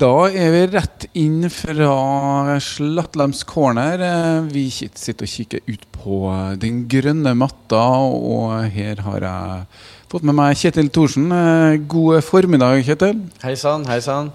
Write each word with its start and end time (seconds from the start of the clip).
Da 0.00 0.30
er 0.32 0.48
vi 0.54 0.60
rett 0.72 1.04
inn 1.20 1.42
fra 1.52 2.54
Slattlams 2.64 3.42
corner. 3.44 4.00
Eh, 4.00 4.46
vi 4.48 4.62
sitter 4.72 5.26
og 5.26 5.28
kikker 5.28 5.66
ut 5.66 5.82
på 5.92 6.20
den 6.62 6.86
grønne 6.88 7.34
matta, 7.36 7.82
og 8.08 8.70
her 8.72 9.02
har 9.04 9.26
jeg 9.26 9.82
fått 10.08 10.24
med 10.24 10.38
meg 10.38 10.56
Kjetil 10.56 10.88
Thorsen. 10.88 11.26
Eh, 11.36 11.82
god 11.84 12.24
formiddag, 12.24 12.80
Kjetil. 12.86 13.20
Hei 13.44 13.52
sann, 13.60 13.84
hei 13.92 13.98
sann. 14.00 14.32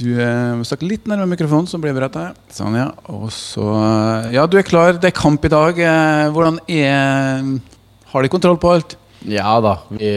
Du 0.00 0.08
eh, 0.14 0.56
må 0.56 0.64
snakke 0.64 0.88
litt 0.88 1.04
nærmere 1.04 1.34
mikrofonen, 1.34 1.68
så 1.68 1.76
blir 1.82 1.92
vi 1.92 2.06
rett 2.06 2.16
der. 2.16 2.32
Sånn, 2.56 2.80
ja. 2.80 2.88
Og 3.12 3.28
så 3.34 3.68
Ja, 4.32 4.46
du 4.48 4.56
er 4.56 4.64
klar. 4.64 4.96
Det 4.96 5.12
er 5.12 5.18
kamp 5.20 5.44
i 5.44 5.52
dag. 5.52 5.84
Hvordan 6.32 6.62
er 6.64 7.44
Har 8.08 8.24
de 8.24 8.32
kontroll 8.32 8.56
på 8.56 8.72
alt? 8.78 8.96
Ja 9.28 9.58
da. 9.60 9.82
Vi 9.92 10.14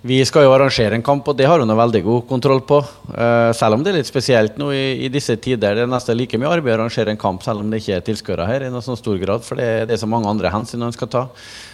vi 0.00 0.18
skal 0.24 0.44
jo 0.46 0.52
arrangere 0.54 0.94
en 0.94 1.02
kamp, 1.02 1.26
og 1.26 1.34
det 1.34 1.48
har 1.50 1.58
hun 1.58 1.74
veldig 1.74 2.00
god 2.04 2.26
kontroll 2.28 2.60
på. 2.66 2.78
Uh, 3.10 3.50
selv 3.56 3.74
om 3.74 3.82
det 3.82 3.90
er 3.90 3.96
litt 3.98 4.10
spesielt 4.10 4.58
nå 4.60 4.70
i, 4.70 4.84
i, 5.06 5.08
disse 5.10 5.34
tider. 5.42 5.74
Det 5.74 5.82
er 5.86 5.90
nesten 5.90 6.14
like 6.18 6.38
mye 6.38 6.52
arbeid 6.54 6.76
å 6.76 6.84
arrangere 6.84 7.10
en 7.10 7.18
kamp, 7.18 7.42
selv 7.42 7.64
om 7.64 7.72
det 7.72 7.80
ikke 7.82 7.96
er 7.96 8.04
tilskuere 8.06 8.46
her. 8.46 8.66
i 8.66 8.70
noen 8.70 8.84
sånn 8.84 9.00
stor 9.00 9.18
grad, 9.18 9.42
For 9.42 9.58
det, 9.58 9.88
det, 9.88 9.96
er 9.96 10.02
så 10.04 10.10
mange 10.10 10.30
andre 10.30 10.54
hensyn 10.54 10.86
en 10.86 10.94
skal 10.94 11.10
ta. 11.10 11.24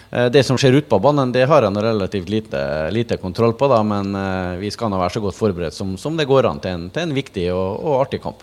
Uh, 0.08 0.30
det 0.32 0.46
som 0.48 0.56
skjer 0.56 0.80
ute 0.80 0.88
på 0.88 1.02
banen, 1.04 1.36
det 1.36 1.44
har 1.50 1.68
en 1.68 1.76
relativt 1.76 2.32
lite, 2.32 2.64
lite 2.96 3.20
kontroll 3.20 3.52
på, 3.60 3.68
da, 3.68 3.82
men 3.84 4.16
uh, 4.16 4.56
vi 4.62 4.72
skal 4.72 4.88
nå 4.88 5.02
være 5.04 5.18
så 5.18 5.24
godt 5.26 5.40
forberedt 5.42 5.76
som, 5.76 5.92
som 6.00 6.16
det 6.16 6.28
går 6.30 6.48
an 6.48 6.64
til 6.64 6.78
en, 6.78 6.90
til 6.94 7.04
en 7.04 7.16
viktig 7.20 7.50
og, 7.52 7.76
og 7.84 8.00
artig 8.06 8.24
kamp. 8.24 8.40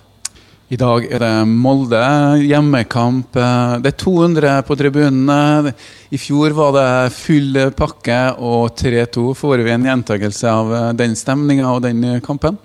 I 0.72 0.78
dag 0.80 1.04
er 1.12 1.20
det 1.20 1.48
Molde, 1.52 2.00
hjemmekamp. 2.48 3.36
Det 3.36 3.90
er 3.90 3.96
200 4.00 4.52
på 4.64 4.78
tribunene. 4.80 5.74
I 6.16 6.20
fjor 6.22 6.56
var 6.56 6.72
det 6.78 7.12
full 7.12 7.60
pakke 7.76 8.20
og 8.40 8.70
3-2. 8.80 9.26
Får 9.36 9.66
vi 9.66 9.74
en 9.74 9.90
gjentakelse 9.90 10.48
av 10.48 10.72
den 10.96 11.18
stemninga 11.20 11.74
og 11.74 11.84
den 11.84 12.06
kampen? 12.24 12.56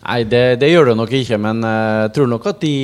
Nei, 0.00 0.22
det, 0.24 0.56
det, 0.62 0.70
gjør 0.72 0.90
det 0.90 0.96
nok 0.96 1.10
ikke, 1.12 1.36
men 1.36 1.60
jeg 1.60 2.12
tror 2.16 2.28
nok 2.32 2.46
at 2.48 2.62
de 2.62 2.76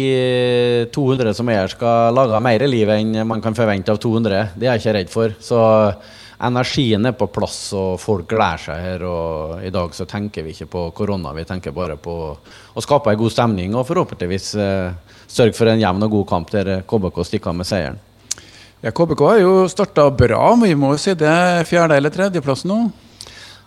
200 0.92 1.32
som 1.38 1.48
er 1.48 1.62
her, 1.62 1.72
skal 1.72 2.12
lage 2.12 2.40
mer 2.44 2.64
liv 2.68 2.92
enn 2.92 3.22
man 3.24 3.40
kan 3.44 3.56
forvente 3.56 3.94
av 3.94 4.00
200. 4.02 4.52
Det 4.52 4.68
er 4.68 4.74
jeg 4.74 4.82
ikke 4.82 4.94
redd 4.98 5.12
for. 5.14 5.36
Så 5.40 5.60
energien 6.44 7.08
er 7.08 7.16
på 7.16 7.28
plass, 7.32 7.70
og 7.76 7.96
folk 8.02 8.28
gleder 8.28 8.60
seg 8.66 8.82
her. 8.84 9.06
Og 9.08 9.64
i 9.64 9.72
dag 9.72 9.96
så 9.96 10.04
tenker 10.08 10.44
vi 10.44 10.52
ikke 10.52 10.68
på 10.74 10.84
korona, 10.98 11.32
vi 11.36 11.46
tenker 11.48 11.74
bare 11.76 11.96
på 11.96 12.16
å 12.36 12.84
skape 12.84 13.14
en 13.14 13.22
god 13.22 13.32
stemning 13.32 13.76
og 13.76 13.86
forhåpentligvis 13.88 14.50
eh, 14.60 15.16
sørge 15.26 15.56
for 15.56 15.72
en 15.72 15.80
jevn 15.80 16.04
og 16.06 16.18
god 16.18 16.28
kamp 16.34 16.52
der 16.52 16.82
KBK 16.88 17.22
stikker 17.24 17.54
av 17.54 17.58
med 17.62 17.68
seieren. 17.68 17.98
Ja, 18.84 18.92
KBK 18.92 19.24
har 19.24 19.40
jo 19.40 19.56
starta 19.72 20.10
bra, 20.12 20.52
vi 20.60 20.76
må 20.76 20.92
jo 20.92 21.00
si 21.00 21.16
det. 21.16 21.64
Fjerde- 21.70 21.96
eller 21.96 22.12
tredjeplass 22.12 22.66
nå? 22.68 22.84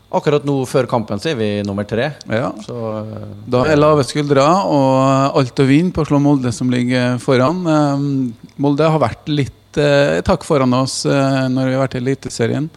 Akkurat 0.10 0.46
nå 0.48 0.56
før 0.66 0.88
kampen 0.90 1.22
så 1.22 1.32
er 1.34 1.38
vi 1.38 1.50
nummer 1.68 1.86
tre. 1.86 2.12
Ja. 2.34 2.50
Så, 2.66 2.74
uh, 2.74 3.28
da 3.46 3.64
er 3.70 3.78
lave 3.78 4.06
skuldre 4.08 4.46
og 4.66 5.38
alt 5.38 5.62
å 5.62 5.68
vinne 5.70 5.94
på 5.94 6.02
å 6.02 6.10
slå 6.10 6.22
Molde, 6.24 6.54
som 6.56 6.72
ligger 6.74 7.20
foran. 7.22 7.62
Uh, 7.68 8.54
Molde 8.62 8.90
har 8.90 9.04
vært 9.04 9.30
litt 9.30 9.78
uh, 9.78 10.20
takk 10.26 10.46
foran 10.48 10.74
oss 10.74 11.04
eh, 11.06 11.44
når 11.52 11.70
vi 11.70 11.76
har 11.76 11.84
vært 11.84 11.98
i 11.98 12.02
Eliteserien. 12.02 12.70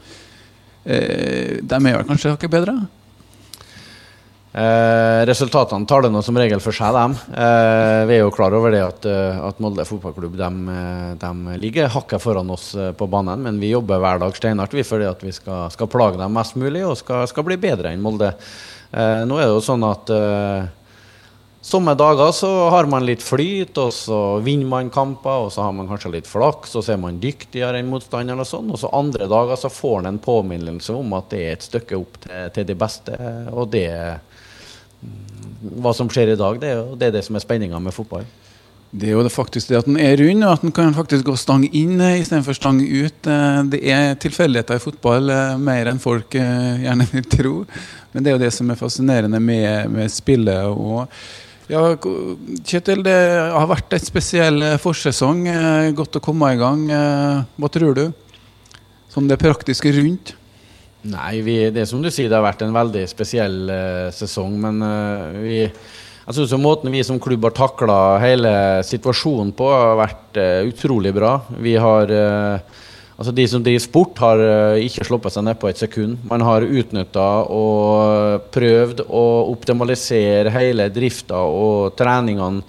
Eh, 0.83 1.63
de 1.63 1.79
er 1.79 1.97
vel 1.97 2.09
kanskje 2.09 2.35
hakket 2.35 2.53
bedre? 2.53 2.75
Eh, 4.53 5.25
resultatene 5.25 5.87
tar 5.89 6.03
det 6.05 6.11
nå 6.13 6.21
som 6.23 6.37
regel 6.37 6.61
for 6.61 6.77
seg, 6.77 6.93
dem. 6.93 7.15
Eh, 7.33 8.01
vi 8.09 8.19
er 8.19 8.21
jo 8.21 8.33
klar 8.35 8.53
over 8.53 8.75
det 8.75 8.83
at, 8.85 9.07
eh, 9.09 9.39
at 9.49 9.63
Molde 9.65 9.87
fotballklubb 9.89 10.37
de, 10.37 10.51
de 11.23 11.57
ligger 11.63 11.89
hakket 11.95 12.21
foran 12.21 12.53
oss 12.53 12.75
på 12.99 13.09
banen, 13.09 13.41
men 13.47 13.61
vi 13.63 13.73
jobber 13.73 14.03
hver 14.03 14.21
dag 14.21 14.37
steinhardt 14.37 14.77
for 14.85 15.01
at 15.09 15.25
vi 15.25 15.33
skal, 15.33 15.71
skal, 15.73 15.89
plage 15.89 16.21
dem 16.21 16.37
mest 16.37 16.59
mulig 16.61 16.85
og 16.85 16.99
skal, 17.01 17.25
skal 17.31 17.49
bli 17.49 17.57
bedre 17.57 17.95
enn 17.95 18.05
Molde. 18.05 18.35
Eh, 18.93 19.25
nå 19.25 19.41
er 19.41 19.49
det 19.49 19.57
jo 19.57 19.65
sånn 19.65 19.89
at 19.89 20.13
Somme 21.63 21.93
dager 21.95 22.33
så 22.35 22.49
har 22.75 22.89
man 22.91 23.05
litt 23.07 23.23
flyt, 23.23 23.77
og 23.79 23.93
så 23.95 24.17
vinner 24.43 24.67
man 24.67 24.89
kamper, 24.91 25.45
og 25.45 25.53
så 25.55 25.63
har 25.63 25.75
man 25.77 25.87
kanskje 25.87 26.11
litt 26.17 26.27
flaks, 26.27 26.75
og 26.75 26.83
så 26.83 26.97
er 26.97 26.99
man 26.99 27.21
dyktigere 27.23 27.79
enn 27.79 27.91
motstanderen, 27.91 28.43
og 28.43 28.49
sånn. 28.51 28.73
Og 28.75 28.81
så 28.83 28.91
andre 28.99 29.29
dager 29.31 29.61
så 29.61 29.71
får 29.71 30.01
man 30.01 30.11
en 30.11 30.19
påminnelse 30.25 30.97
om 30.99 31.15
at 31.15 31.29
det 31.31 31.43
er 31.45 31.55
et 31.55 31.67
stykke 31.69 32.01
opp 32.01 32.19
til, 32.25 32.49
til 32.57 32.67
de 32.67 32.77
beste. 32.83 33.19
Og 33.55 33.71
det 33.71 33.89
Hva 35.63 35.93
som 35.95 36.11
skjer 36.11 36.33
i 36.33 36.39
dag, 36.39 36.59
det 36.59 36.73
det, 36.99 37.07
er 37.07 37.15
det 37.15 37.23
som 37.29 37.39
er 37.39 37.45
spenninga 37.45 37.79
med 37.79 37.95
fotball. 37.95 38.27
Det 38.91 39.09
er 39.09 39.15
jo 39.15 39.23
det 39.25 39.33
faktisk 39.33 39.71
det 39.71 39.79
at 39.79 39.87
den 39.87 40.01
er 40.03 40.19
rund, 40.19 40.43
og 40.43 40.57
at 40.57 40.67
den 40.67 40.75
kan 40.75 40.99
faktisk 40.99 41.25
gå 41.31 41.37
stang 41.39 41.63
inn 41.71 41.95
eh, 42.03 42.19
istedenfor 42.25 42.59
stang 42.59 42.83
ut. 42.83 43.31
Eh, 43.31 43.61
det 43.71 43.81
er 43.87 44.19
tilfeldigheter 44.21 44.77
i 44.77 44.83
fotball 44.83 45.31
eh, 45.31 45.55
mer 45.63 45.89
enn 45.95 46.03
folk 46.03 46.35
gjerne 46.35 47.07
vil 47.15 47.31
tro. 47.39 47.55
Men 48.13 48.27
det 48.27 48.33
er 48.33 48.37
jo 48.37 48.43
det 48.43 48.53
som 48.53 48.75
er 48.75 48.83
fascinerende 48.83 49.41
med, 49.41 49.89
med 49.95 50.13
spillet. 50.13 50.67
og 50.67 51.07
ja, 51.71 51.83
Kjetil, 52.67 53.05
det 53.07 53.17
har 53.55 53.69
vært 53.71 53.95
en 53.95 54.03
spesiell 54.03 54.63
eh, 54.67 54.79
forsesong. 54.83 55.45
Eh, 55.47 55.91
godt 55.97 56.19
å 56.19 56.23
komme 56.25 56.51
i 56.55 56.59
gang. 56.59 56.87
Eh, 56.91 57.43
hva 57.63 57.71
tror 57.71 57.95
du? 57.99 58.07
Som 59.13 59.29
det 59.31 59.39
praktiske 59.39 59.93
rundt? 59.95 60.35
Nei, 61.03 61.41
vi, 61.43 61.57
det 61.75 61.83
er 61.83 61.89
som 61.91 62.03
du 62.03 62.11
sier, 62.11 62.29
det 62.31 62.39
har 62.39 62.45
vært 62.45 62.63
en 62.63 62.75
veldig 62.75 63.03
spesiell 63.11 63.57
uh, 63.67 64.09
sesong. 64.15 64.55
Men 64.63 64.79
uh, 64.87 65.35
vi, 65.43 65.57
jeg 65.67 66.37
synes 66.37 66.55
måten 66.63 66.95
vi 66.95 67.03
som 67.03 67.19
klubb 67.23 67.49
har 67.49 67.57
takla 67.57 67.97
hele 68.23 68.53
situasjonen 68.87 69.51
på, 69.59 69.67
har 69.67 69.99
vært 69.99 70.39
uh, 70.39 70.61
utrolig 70.71 71.11
bra. 71.17 71.33
Vi 71.59 71.75
har 71.75 72.15
Altså 73.19 73.33
De 73.37 73.45
som 73.49 73.65
driver 73.65 73.83
sport, 73.85 74.23
har 74.25 74.41
uh, 74.41 74.81
ikke 74.81 75.05
sluppet 75.07 75.35
seg 75.35 75.45
ned 75.47 75.59
på 75.61 75.69
et 75.69 75.81
sekund. 75.81 76.23
Man 76.29 76.45
har 76.47 76.65
utnytta 76.65 77.27
og 77.53 78.49
prøvd 78.55 79.05
å 79.05 79.27
optimalisere 79.53 80.53
hele 80.55 80.89
drifta 80.93 81.43
og 81.45 81.93
treningene 81.99 82.65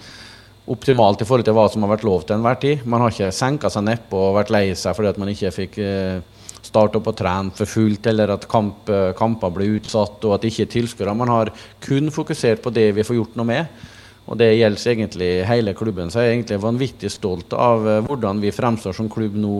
optimalt 0.70 1.20
i 1.20 1.26
forhold 1.28 1.44
til 1.44 1.56
hva 1.56 1.66
som 1.68 1.82
har 1.84 1.90
vært 1.92 2.06
lov 2.08 2.22
til 2.24 2.38
enhver 2.38 2.60
tid. 2.60 2.84
Man 2.88 3.02
har 3.04 3.12
ikke 3.12 3.32
senka 3.36 3.68
seg 3.72 3.84
nedpå 3.84 4.20
og 4.30 4.38
vært 4.38 4.52
lei 4.52 4.66
seg 4.78 4.96
fordi 4.96 5.10
at 5.10 5.18
man 5.20 5.32
ikke 5.32 5.52
fikk 5.52 5.80
uh, 5.80 6.20
starte 6.64 7.00
opp 7.00 7.10
og 7.10 7.16
trene 7.18 7.52
for 7.56 7.68
fullt, 7.68 8.06
eller 8.12 8.32
at 8.36 8.46
kamp, 8.48 8.88
kamper 9.18 9.52
ble 9.52 9.66
utsatt 9.76 10.22
og 10.24 10.36
at 10.36 10.44
det 10.44 10.52
ikke 10.52 10.64
er 10.64 10.70
tilskuere. 10.76 11.16
Man 11.16 11.32
har 11.32 11.52
kun 11.84 12.08
fokusert 12.12 12.62
på 12.64 12.72
det 12.72 12.90
vi 12.96 13.04
får 13.04 13.18
gjort 13.18 13.36
noe 13.40 13.48
med. 13.48 13.82
Og 14.24 14.38
det 14.40 14.54
gjelder 14.54 14.90
egentlig 14.94 15.28
hele 15.44 15.74
klubben. 15.76 16.08
Så 16.08 16.22
jeg 16.22 16.30
er 16.30 16.38
egentlig 16.38 16.62
vanvittig 16.62 17.10
stolt 17.12 17.52
av 17.52 17.84
hvordan 18.06 18.40
vi 18.40 18.54
fremstår 18.56 18.96
som 18.96 19.10
klubb 19.12 19.36
nå 19.36 19.58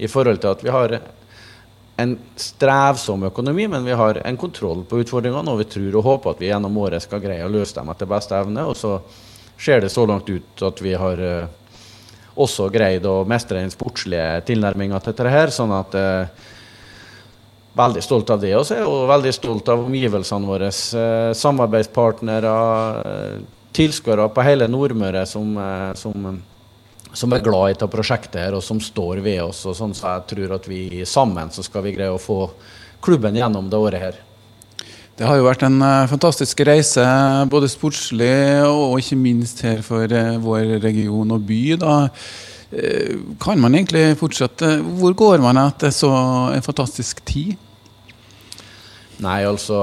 i 0.00 0.08
forhold 0.08 0.40
til 0.40 0.54
at 0.54 0.62
vi 0.64 0.72
har 0.72 0.94
en 2.00 2.14
strevsom 2.36 3.26
økonomi, 3.28 3.66
men 3.68 3.84
vi 3.84 3.92
har 3.92 4.22
en 4.24 4.36
kontroll 4.40 4.84
på 4.88 5.02
utfordringene, 5.02 5.52
og 5.52 5.60
vi 5.60 5.68
tror 5.68 5.98
og 6.00 6.06
håper 6.06 6.32
at 6.32 6.40
vi 6.40 6.48
gjennom 6.48 6.78
året 6.80 7.04
skal 7.04 7.20
greie 7.22 7.44
å 7.44 7.52
løse 7.52 7.76
dem 7.76 7.90
etter 7.92 8.08
beste 8.08 8.38
evne. 8.38 8.64
Og 8.70 8.78
så 8.78 8.96
ser 9.60 9.82
det 9.84 9.92
så 9.92 10.06
langt 10.08 10.30
ut 10.30 10.64
at 10.64 10.80
vi 10.80 10.94
har 10.96 11.20
uh, 11.20 11.50
også 12.40 12.70
greid 12.72 13.04
å 13.04 13.20
mestre 13.28 13.60
den 13.60 13.72
sportslige 13.74 14.40
tilnærminga 14.48 15.00
til 15.02 15.12
dette 15.12 15.34
her. 15.34 15.52
sånn 15.54 15.76
at 15.76 15.98
uh, 15.98 16.48
Veldig 17.70 18.00
stolt 18.02 18.30
av 18.34 18.40
det. 18.42 18.50
også, 18.58 18.80
Og 18.82 19.04
veldig 19.06 19.30
stolt 19.30 19.68
av 19.70 19.84
omgivelsene 19.84 20.48
våre. 20.48 20.72
Uh, 20.72 21.30
samarbeidspartnere, 21.38 22.54
tilskuere 23.76 24.26
på 24.34 24.42
hele 24.42 24.66
Nordmøre 24.66 25.22
som, 25.28 25.52
som 25.94 26.40
som 27.12 27.32
er 27.32 27.42
glad 27.44 27.70
i 27.70 27.74
dette 27.74 27.90
prosjektet 27.90 28.40
her, 28.40 28.56
og 28.56 28.64
som 28.64 28.80
står 28.82 29.22
ved 29.24 29.42
oss. 29.42 29.64
og 29.66 29.76
sånn, 29.76 29.94
Så 29.94 30.06
jeg 30.06 30.26
tror 30.34 30.56
at 30.56 30.68
vi 30.68 31.04
sammen 31.04 31.50
så 31.50 31.62
skal 31.62 31.82
vi 31.82 31.94
greie 31.96 32.12
å 32.12 32.18
få 32.20 32.50
klubben 33.02 33.36
gjennom 33.36 33.70
det 33.70 33.78
året 33.78 34.00
her. 34.00 34.20
Det 35.20 35.26
har 35.28 35.36
jo 35.36 35.44
vært 35.44 35.66
en 35.66 35.82
uh, 35.84 36.08
fantastisk 36.08 36.62
reise, 36.64 37.04
både 37.52 37.68
sportslig 37.68 38.64
og 38.64 39.00
ikke 39.02 39.18
minst 39.20 39.60
her 39.66 39.82
for 39.84 40.08
uh, 40.08 40.38
vår 40.40 40.78
region 40.80 41.34
og 41.36 41.42
by. 41.44 41.76
da. 41.76 41.96
Uh, 42.72 43.34
kan 43.42 43.60
man 43.60 43.74
egentlig 43.74 44.16
fortsette? 44.16 44.78
Hvor 44.80 45.12
går 45.12 45.42
man 45.44 45.60
etter 45.60 45.92
så 45.92 46.08
en 46.54 46.64
fantastisk 46.64 47.20
tid? 47.28 47.58
Nei, 49.24 49.42
altså 49.48 49.76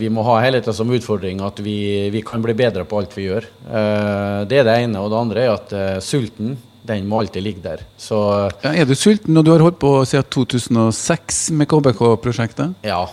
Vi 0.00 0.10
må 0.12 0.24
ha 0.26 0.40
hele 0.42 0.62
tida 0.62 0.74
som 0.76 0.90
utfordring 0.92 1.42
at 1.44 1.62
vi, 1.62 2.10
vi, 2.12 2.24
kan 2.26 2.42
bli 2.44 2.56
bedre 2.58 2.84
på 2.88 3.00
alt 3.00 3.16
vi 3.16 3.28
gjør. 3.28 3.48
Uh, 3.66 4.42
det 4.50 4.62
er 4.62 4.68
det 4.68 4.76
ene. 4.84 5.00
Og 5.02 5.12
det 5.12 5.22
andre 5.22 5.46
er 5.46 5.54
at 5.54 5.74
uh, 5.76 5.96
sulten 6.02 6.56
den 6.82 7.06
må 7.06 7.20
alltid 7.22 7.44
ligge 7.44 7.62
der. 7.62 7.82
Så, 7.94 8.18
ja, 8.64 8.72
er 8.74 8.88
du 8.88 8.96
sulten 8.98 9.36
når 9.36 9.44
du 9.46 9.50
har 9.52 9.62
holdt 9.62 9.78
på 9.78 9.90
siden 10.08 10.26
2006 10.34 11.42
med 11.54 11.68
KBK-prosjektet? 11.70 12.72
Ja, 12.82 13.04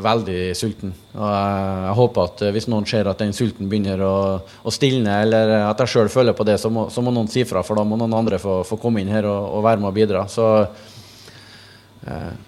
veldig 0.00 0.54
sulten. 0.56 0.94
Og 1.12 1.26
jeg 1.28 1.92
håper 1.98 2.22
at 2.24 2.44
hvis 2.56 2.70
noen 2.72 2.88
ser 2.88 3.10
at 3.12 3.20
den 3.20 3.36
sulten 3.36 3.68
begynner 3.68 4.00
å, 4.00 4.16
å 4.40 4.72
stilne, 4.72 5.20
eller 5.26 5.52
at 5.66 5.84
jeg 5.84 5.92
sjøl 5.92 6.08
føler 6.12 6.36
på 6.38 6.48
det, 6.48 6.56
så 6.62 6.72
må, 6.72 6.86
så 6.88 7.04
må, 7.04 7.12
noen 7.12 7.28
si 7.28 7.44
fra. 7.44 7.60
For 7.60 7.76
da 7.76 7.84
må 7.84 8.00
noen 8.00 8.16
andre 8.16 8.40
få, 8.40 8.62
få 8.64 8.80
komme 8.80 9.04
inn 9.04 9.12
her 9.12 9.28
og, 9.28 9.58
og, 9.58 9.66
være 9.68 9.84
med 9.84 9.92
og 9.92 9.98
bidra. 10.00 10.24
Så 10.32 10.48
Eh, 10.64 10.97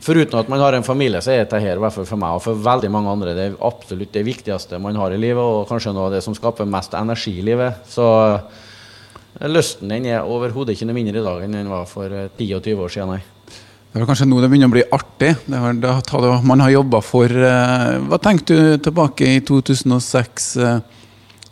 foruten 0.01 0.39
at 0.39 0.49
man 0.49 0.63
har 0.63 0.77
en 0.77 0.87
familie, 0.87 1.21
så 1.21 1.35
er 1.35 1.43
dette 1.43 1.59
her, 1.61 1.77
i 1.77 1.83
hvert 1.83 1.95
fall 1.95 2.07
for 2.09 2.21
meg 2.21 2.37
og 2.39 2.45
for 2.45 2.61
veldig 2.65 2.91
mange 2.93 3.11
andre, 3.13 3.35
det 3.37 3.47
er 3.49 3.57
absolutt 3.67 4.13
det 4.15 4.23
viktigste 4.25 4.79
man 4.81 4.97
har 4.97 5.13
i 5.13 5.19
livet, 5.21 5.43
og 5.43 5.69
kanskje 5.69 5.93
noe 5.97 6.07
av 6.09 6.15
det 6.15 6.23
som 6.25 6.37
skaper 6.37 6.69
mest 6.71 6.95
energi 6.99 7.35
i 7.41 7.45
livet. 7.45 7.83
Så 7.91 8.07
eh, 8.31 9.51
lysten 9.51 9.91
den 9.91 10.07
er 10.13 10.29
overhodet 10.29 10.77
ikke 10.77 10.89
noe 10.89 11.01
mindre 11.01 11.21
i 11.21 11.27
dag 11.27 11.45
enn 11.45 11.59
den 11.59 11.73
var 11.73 11.91
for 11.91 12.09
10-20 12.39 12.87
år 12.87 12.95
siden. 12.95 13.17
Nei. 13.17 13.59
Det 13.91 13.99
er 13.99 14.07
kanskje 14.07 14.29
nå 14.31 14.39
det 14.39 14.53
begynner 14.53 14.71
å 14.71 14.77
bli 14.77 14.87
artig. 14.95 15.33
Var 15.51 15.81
det 15.83 16.33
man 16.47 16.63
har 16.63 16.71
jobba 16.77 17.03
for. 17.03 17.27
Eh, 17.27 17.99
hva 18.07 18.23
tenkte 18.23 18.55
du 18.55 18.83
tilbake 18.87 19.35
i 19.35 19.43
2006? 19.43 20.55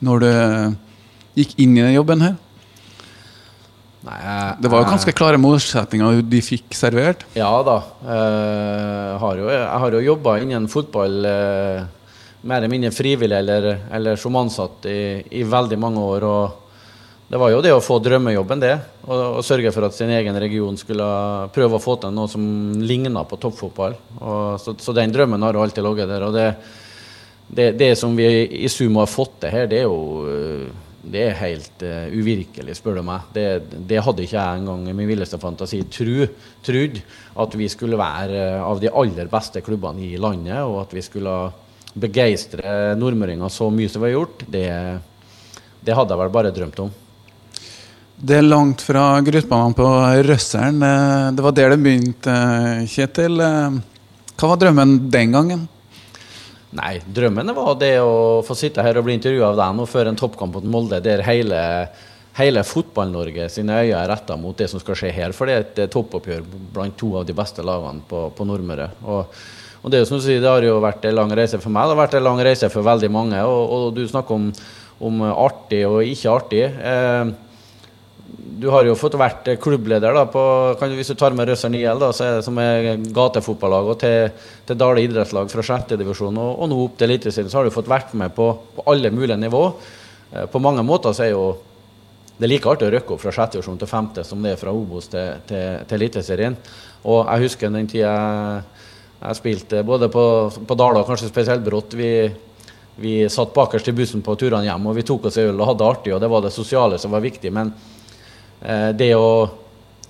når 0.04 0.22
du 0.22 0.30
gikk 1.38 1.56
inn 1.58 1.76
i 1.76 1.82
den 1.82 1.96
jobben 1.96 2.22
her? 2.22 2.36
Nei, 4.08 4.18
jeg, 4.24 4.52
Det 4.64 4.70
var 4.72 4.82
jo 4.82 4.88
ganske 4.88 5.12
klare 5.16 5.40
målsettinger 5.40 6.22
de 6.24 6.40
fikk 6.44 6.76
servert. 6.76 7.26
Ja 7.36 7.50
da. 7.66 7.78
Jeg 8.08 9.18
har 9.20 9.42
jo, 9.42 9.50
jeg 9.52 9.82
har 9.84 9.96
jo 9.96 10.04
jobba 10.06 10.38
innen 10.40 10.68
fotball 10.72 11.28
eh, 11.28 11.82
mer 12.40 12.62
eller 12.62 12.72
mindre 12.72 12.94
frivillig 12.94 13.36
eller, 13.36 13.68
eller 13.92 14.16
som 14.20 14.38
ansatt 14.40 14.88
i, 14.88 15.20
i, 15.40 15.44
veldig 15.44 15.78
mange 15.82 16.00
år. 16.00 16.24
og 16.24 17.28
Det 17.28 17.42
var 17.42 17.52
jo 17.52 17.60
det 17.64 17.74
å 17.76 17.84
få 17.84 17.98
drømmejobben, 18.00 18.64
det. 18.64 18.74
Og, 19.10 19.42
sørge 19.44 19.74
for 19.76 19.90
at 19.90 19.96
sin 19.96 20.12
egen 20.14 20.40
region 20.40 20.80
skulle 20.80 21.12
prøve 21.52 21.76
å 21.76 21.82
få 21.82 21.98
til 22.00 22.14
noe 22.16 22.32
som 22.32 22.42
ligna 22.80 23.26
på 23.28 23.40
toppfotball. 23.42 23.98
Og, 24.22 24.42
så, 24.62 24.76
så, 24.80 24.96
den 24.96 25.12
drømmen 25.12 25.44
har 25.44 25.58
jo 25.58 25.66
alltid 25.66 25.84
ligget 25.84 26.12
der. 26.14 26.28
og 26.30 26.36
det, 26.38 26.50
det, 27.48 27.72
det, 27.80 27.94
som 28.00 28.16
vi 28.16 28.28
i 28.64 28.68
sum 28.72 28.96
har 29.02 29.10
fått 29.10 29.42
til 29.44 29.52
her, 29.52 29.68
det 29.68 29.82
er 29.82 29.90
jo 29.90 30.68
det 30.98 31.20
er 31.28 31.36
helt 31.38 31.82
uh, 31.86 32.10
uvirkelig, 32.10 32.74
spør 32.76 32.98
du 32.98 33.04
meg. 33.06 33.28
Det, 33.34 33.46
det, 33.86 34.00
hadde 34.02 34.24
ikke 34.24 34.36
jeg 34.36 34.60
engang 34.60 34.82
i 34.90 34.94
min 34.96 35.08
villeste 35.08 35.38
fantasi 35.40 35.84
tru, 35.92 36.26
trodd. 36.66 36.98
At 37.38 37.54
vi 37.58 37.68
skulle 37.70 38.00
være 38.00 38.40
uh, 38.58 38.66
av 38.66 38.82
de 38.82 38.90
aller 38.90 39.30
beste 39.30 39.62
klubbene 39.64 40.08
i 40.08 40.18
landet, 40.20 40.58
og 40.66 40.82
at 40.82 40.96
vi 40.96 41.04
skulle 41.06 41.36
begeistre 41.98 42.96
nordmøringer 42.98 43.50
så 43.52 43.70
mye 43.74 43.90
som 43.90 44.02
vi 44.02 44.10
har 44.10 44.18
gjort, 44.18 44.42
det, 44.50 44.66
det 45.86 45.96
hadde 45.96 46.14
jeg 46.14 46.22
vel 46.24 46.34
bare 46.34 46.54
drømt 46.54 46.82
om. 46.84 46.90
Det 48.18 48.40
er 48.40 48.46
langt 48.50 48.82
fra 48.82 49.20
grusbanene 49.22 49.78
på 49.78 49.88
Røsseren. 50.26 50.82
Eh, 50.82 51.26
det 51.38 51.44
var 51.44 51.54
der 51.54 51.70
det 51.70 51.82
begynte, 51.84 52.34
Kjetil. 52.90 53.38
Hva 53.38 54.50
var 54.50 54.58
drømmen 54.58 54.96
den 55.14 55.34
gangen? 55.34 55.68
Nei, 56.76 56.98
drømmen 57.00 57.54
var 57.56 57.78
det 57.80 57.94
å 58.04 58.40
få 58.44 58.52
sitte 58.58 58.84
her 58.84 58.98
og 59.00 59.06
bli 59.06 59.16
intervjua 59.16 59.54
av 59.54 59.56
deg 59.56 59.76
nå 59.78 59.86
før 59.88 60.10
en 60.10 60.18
toppkamp 60.20 60.58
mot 60.58 60.66
Molde, 60.68 60.98
der 61.00 61.22
hele, 61.24 61.60
hele 62.36 62.64
Fotball-Norge 62.66 63.46
sine 63.52 63.78
øyne 63.86 64.02
er 64.02 64.10
retta 64.12 64.36
mot 64.36 64.56
det 64.58 64.68
som 64.68 64.82
skal 64.82 64.98
skje 65.00 65.14
her. 65.16 65.32
For 65.36 65.48
det 65.48 65.54
er 65.54 65.64
et 65.64 65.94
toppoppgjør 65.94 66.44
blant 66.74 66.98
to 67.00 67.14
av 67.16 67.24
de 67.28 67.36
beste 67.36 67.64
lagene 67.64 68.04
på, 68.10 68.26
på 68.36 68.48
Nordmøre. 68.48 68.90
Og, 69.06 69.40
og, 69.80 69.88
det, 69.94 70.04
sier, 70.10 70.42
det 70.44 70.52
har 70.52 70.66
jo 70.66 70.76
vært 70.84 71.08
en 71.08 71.16
lang 71.16 71.32
reise 71.40 71.60
for 71.62 71.72
meg, 71.72 71.88
det 71.88 71.96
har 71.96 72.02
vært 72.02 72.18
en 72.20 72.28
lang 72.28 72.44
reise 72.50 72.72
for 72.74 72.84
veldig 72.90 73.12
mange. 73.16 73.40
Og, 73.48 73.74
og 73.78 73.88
du 73.96 74.04
snakker 74.04 74.36
om, 74.36 74.50
om, 75.08 75.24
artig 75.32 75.86
og 75.88 76.02
ikke 76.04 76.34
artig. 76.36 76.64
Eh, 76.68 77.36
du 78.48 78.68
har 78.72 78.86
jo 78.86 78.96
fått 78.98 79.16
vært 79.18 79.48
klubbleder 79.62 80.14
da, 80.16 80.24
på, 80.30 80.42
kan, 80.80 80.92
hvis 80.96 81.10
du 81.12 81.16
tar 81.18 81.34
med 81.36 81.50
Røsseren 81.50 81.76
IL, 81.76 82.00
da, 82.00 82.10
så 82.14 82.24
er 82.24 82.36
det 82.38 82.46
som 82.46 82.58
er 82.62 82.88
gatefotballag, 83.14 83.90
og 83.92 83.98
til, 84.00 84.28
til 84.68 84.78
Dale 84.78 85.04
idrettslag 85.04 85.50
fra 85.52 85.64
6. 85.66 85.94
divisjon 86.00 86.38
og, 86.40 86.50
og, 86.54 86.70
nå 86.70 86.78
opp 86.86 86.96
til 86.98 87.10
Eliteserien, 87.10 87.50
så 87.52 87.60
har 87.60 87.68
du 87.68 87.74
fått 87.74 87.90
vært 87.90 88.14
med 88.18 88.32
på, 88.36 88.50
på 88.76 88.86
alle 88.90 89.12
mulige 89.14 89.38
nivå. 89.40 89.64
Eh, 90.32 90.46
på 90.50 90.62
mange 90.64 90.84
måter 90.86 91.16
så 91.16 91.26
er 91.26 91.34
jo 91.34 91.48
det 92.38 92.46
er 92.46 92.52
like 92.52 92.70
artig 92.70 92.86
å 92.86 92.92
rykke 92.94 93.14
opp 93.16 93.22
fra 93.24 93.34
6. 93.34 93.56
divisjon 93.56 93.78
til 93.80 93.90
femte 93.90 94.24
som 94.24 94.42
det 94.46 94.54
er 94.54 94.60
fra 94.60 94.72
Obos 94.74 95.10
til, 95.10 95.42
til, 95.48 95.84
til 95.90 95.98
Eliteserien. 95.98 96.56
Og 97.10 97.24
jeg 97.24 97.48
husker 97.48 97.74
den 97.74 97.90
tida 97.90 98.14
jeg, 98.14 98.64
jeg 99.18 99.38
spilte 99.40 99.82
både 99.86 100.06
på, 100.14 100.24
på 100.62 100.78
Dala 100.78 101.02
og 101.02 101.10
kanskje 101.10 101.32
spesielt 101.32 101.66
Brått. 101.66 101.98
Vi, 101.98 102.12
vi 103.02 103.14
satt 103.30 103.54
bakerst 103.54 103.90
i 103.90 103.96
bussen 103.98 104.22
på 104.22 104.38
turene 104.38 104.66
hjem, 104.70 104.86
og 104.86 104.98
vi 104.98 105.06
tok 105.06 105.26
oss 105.26 105.38
en 105.42 105.50
øl 105.50 105.58
og 105.58 105.72
hadde 105.72 105.82
det 105.82 105.88
artig, 105.92 106.14
og 106.14 106.22
det 106.22 106.30
var 106.30 106.44
det 106.46 106.54
sosiale 106.54 107.00
som 107.02 107.14
var 107.14 107.26
viktig. 107.26 107.50
men 107.54 107.74
Eh, 107.74 107.97
det 108.60 109.12
å 109.14 109.30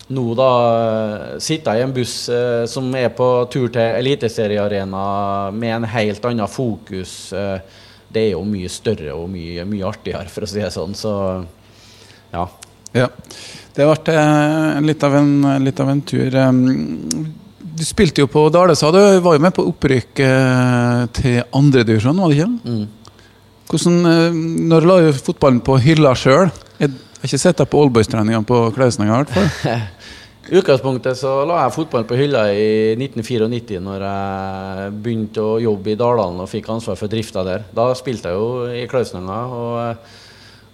nå 0.08 0.34
da 0.36 0.52
eh, 0.74 1.38
sitte 1.42 1.74
i 1.76 1.82
en 1.84 1.92
buss 1.92 2.28
eh, 2.32 2.64
som 2.70 2.88
er 2.96 3.10
på 3.16 3.26
tur 3.52 3.68
til 3.72 3.98
Eliteseriearena 4.00 5.02
med 5.52 5.74
en 5.74 5.88
helt 5.92 6.24
annen 6.24 6.48
fokus, 6.48 7.16
det 8.08 8.22
er 8.22 8.30
jo 8.32 8.44
mye 8.48 8.70
større 8.72 9.12
og 9.12 9.28
mye, 9.28 9.66
mye 9.68 9.88
artigere, 9.88 10.30
for 10.32 10.46
å 10.46 10.48
si 10.48 10.62
det 10.62 10.70
sånn. 10.72 10.94
Så 10.96 11.12
ja. 12.32 12.46
ja. 12.96 13.08
Det 13.74 13.84
har 13.84 13.90
vært 13.92 14.08
litt 14.86 15.04
av 15.04 15.16
en, 15.18 15.34
litt 15.60 15.82
av 15.84 15.90
en 15.92 16.00
tur. 16.08 16.38
Du 17.78 17.84
spilte 17.84 18.24
jo 18.24 18.30
på 18.32 18.46
Dale, 18.54 18.78
sa 18.80 18.88
du. 18.94 18.98
Var 19.20 19.36
jo 19.36 19.42
med 19.44 19.54
på 19.54 19.66
opprykk 19.68 20.22
til 21.20 21.36
andredivisjon, 21.60 22.16
var 22.16 22.32
det 22.32 22.40
ikke? 22.40 22.48
Mm. 22.64 23.20
Hvordan, 23.68 24.00
når 24.72 24.88
la 24.88 24.98
du 25.04 25.20
fotballen 25.20 25.60
på 25.68 25.76
hylla 25.84 26.14
sjøl? 26.16 26.48
Jeg 27.18 27.24
har 27.24 27.32
ikke 27.32 27.42
sett 27.42 27.58
deg 27.58 27.66
på 27.66 27.78
oldboys-treningene 27.82 28.46
på 28.46 28.56
Klausenenga 28.76 29.16
i 29.16 29.22
hvert 29.24 29.32
fall. 29.34 29.80
I 30.48 30.60
utgangspunktet 30.60 31.18
så 31.18 31.32
la 31.50 31.64
jeg 31.64 31.72
fotballen 31.74 32.06
på 32.06 32.16
hylla 32.16 32.44
i 32.54 32.68
1994 32.94 33.80
når 33.82 34.04
jeg 34.06 34.92
begynte 35.02 35.42
å 35.42 35.56
jobbe 35.58 35.90
i 35.90 35.96
Dalalen 35.98 36.38
og 36.44 36.46
fikk 36.48 36.70
ansvar 36.70 36.94
for 37.00 37.10
drifta 37.10 37.42
der. 37.42 37.64
Da 37.74 37.88
spilte 37.98 38.30
jeg 38.30 38.38
jo 38.38 38.68
i 38.70 38.84
Klausenenga, 38.86 39.40
og, 39.50 40.14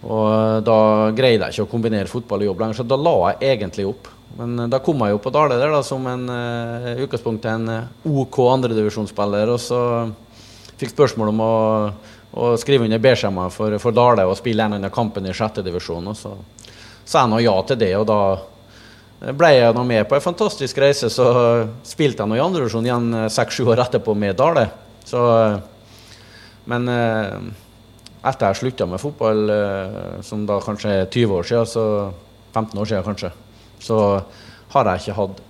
og, 0.04 0.28
da 0.68 0.76
greide 1.16 1.48
jeg 1.48 1.56
ikke 1.56 1.64
å 1.64 1.72
kombinere 1.72 2.12
fotball 2.12 2.44
og 2.44 2.50
jobb 2.50 2.60
lenger, 2.60 2.78
så 2.82 2.86
da 2.92 3.00
la 3.00 3.16
jeg 3.32 3.56
egentlig 3.56 3.88
opp. 3.88 4.12
Men 4.36 4.66
da 4.68 4.82
kom 4.84 5.00
jeg 5.00 5.16
jo 5.16 5.24
på 5.24 5.32
Dale 5.32 5.56
der 5.56 5.72
da, 5.72 5.80
som 5.86 6.04
en 6.12 6.28
uh, 6.28 6.92
utgangspunkt 7.06 7.48
en 7.48 7.70
OK 8.04 8.42
andredivisjonsspiller, 8.52 9.56
og 9.56 9.64
så 9.64 9.80
fikk 10.76 10.92
spørsmål 10.92 11.32
om 11.32 11.40
å 11.40 11.54
og 12.34 12.58
skrive 12.58 12.88
under 12.88 12.98
B-skjema 12.98 13.46
for, 13.52 13.76
for, 13.78 13.94
Dale 13.94 14.26
og 14.26 14.36
spille 14.38 14.66
en 14.66 14.82
av 14.82 14.92
kampen 14.94 15.26
i 15.26 15.34
sjette 15.34 15.62
divisjon. 15.62 16.10
Og 16.10 16.18
så 16.18 16.32
sa 17.04 17.22
jeg 17.22 17.30
nå 17.30 17.38
ja 17.44 17.54
til 17.68 17.78
det, 17.78 17.92
og 17.98 18.08
da 18.10 18.20
ble 19.38 19.52
jeg 19.54 19.76
nå 19.76 19.84
med 19.86 20.08
på 20.10 20.18
en 20.18 20.24
fantastisk 20.24 20.80
reise. 20.82 21.10
Så 21.12 21.28
spilte 21.86 22.24
jeg 22.24 22.32
nå 22.32 22.38
i 22.38 22.42
andre 22.42 22.64
divisjon 22.64 22.88
igjen 22.88 23.10
eh, 23.20 23.30
seks-sju 23.32 23.68
år 23.70 23.84
etterpå 23.86 24.16
med 24.18 24.36
Dale. 24.40 24.66
Så, 25.06 25.22
men 26.70 26.90
eh, 26.90 27.38
etter 28.24 28.50
jeg 28.50 28.60
slutta 28.62 28.88
med 28.90 29.02
fotball, 29.02 29.44
eh, 29.54 30.20
som 30.26 30.44
da 30.48 30.58
kanskje 30.64 30.98
er 31.04 31.10
20 31.10 31.38
år 31.38 31.50
siden, 31.50 31.70
så 31.70 31.86
15 32.54 32.80
år 32.80 32.90
siden 32.90 33.06
kanskje, 33.06 33.34
så 33.84 33.98
har 34.74 34.90
jeg 34.90 35.04
ikke 35.04 35.18
hatt 35.20 35.42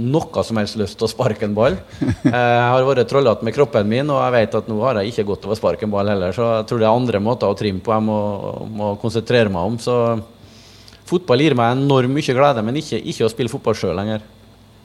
noe 0.00 0.44
som 0.46 0.58
helst 0.60 0.78
lyst 0.80 0.96
til 0.98 1.06
å 1.06 1.10
sparke 1.10 1.44
en 1.46 1.56
ball. 1.56 1.76
Jeg 2.00 2.32
har 2.32 2.86
vært 2.86 3.10
trollete 3.10 3.44
med 3.44 3.54
kroppen 3.56 3.88
min, 3.88 4.10
og 4.12 4.22
jeg 4.24 4.34
vet 4.36 4.54
at 4.62 4.68
nå 4.70 4.78
har 4.80 5.00
jeg 5.00 5.12
ikke 5.12 5.26
godt 5.32 5.46
av 5.46 5.54
å 5.54 5.58
sparke 5.58 5.86
en 5.86 5.92
ball 5.92 6.08
heller. 6.08 6.34
Så 6.36 6.46
jeg 6.46 6.68
tror 6.68 6.80
det 6.80 6.88
er 6.88 6.92
andre 6.92 7.22
måter 7.22 7.50
å 7.50 7.58
trimme 7.58 7.84
på 7.84 7.92
jeg 7.94 8.06
må, 8.06 8.20
må 8.72 8.92
konsentrere 9.02 9.52
meg 9.52 9.72
om. 9.72 9.76
Så 9.82 9.96
fotball 11.08 11.44
gir 11.44 11.56
meg 11.58 11.76
enormt 11.76 12.14
mye 12.16 12.38
glede, 12.38 12.64
men 12.64 12.80
ikke, 12.80 13.02
ikke 13.12 13.28
å 13.28 13.32
spille 13.32 13.52
fotball 13.52 13.76
sjøl 13.78 13.98
lenger. 14.00 14.24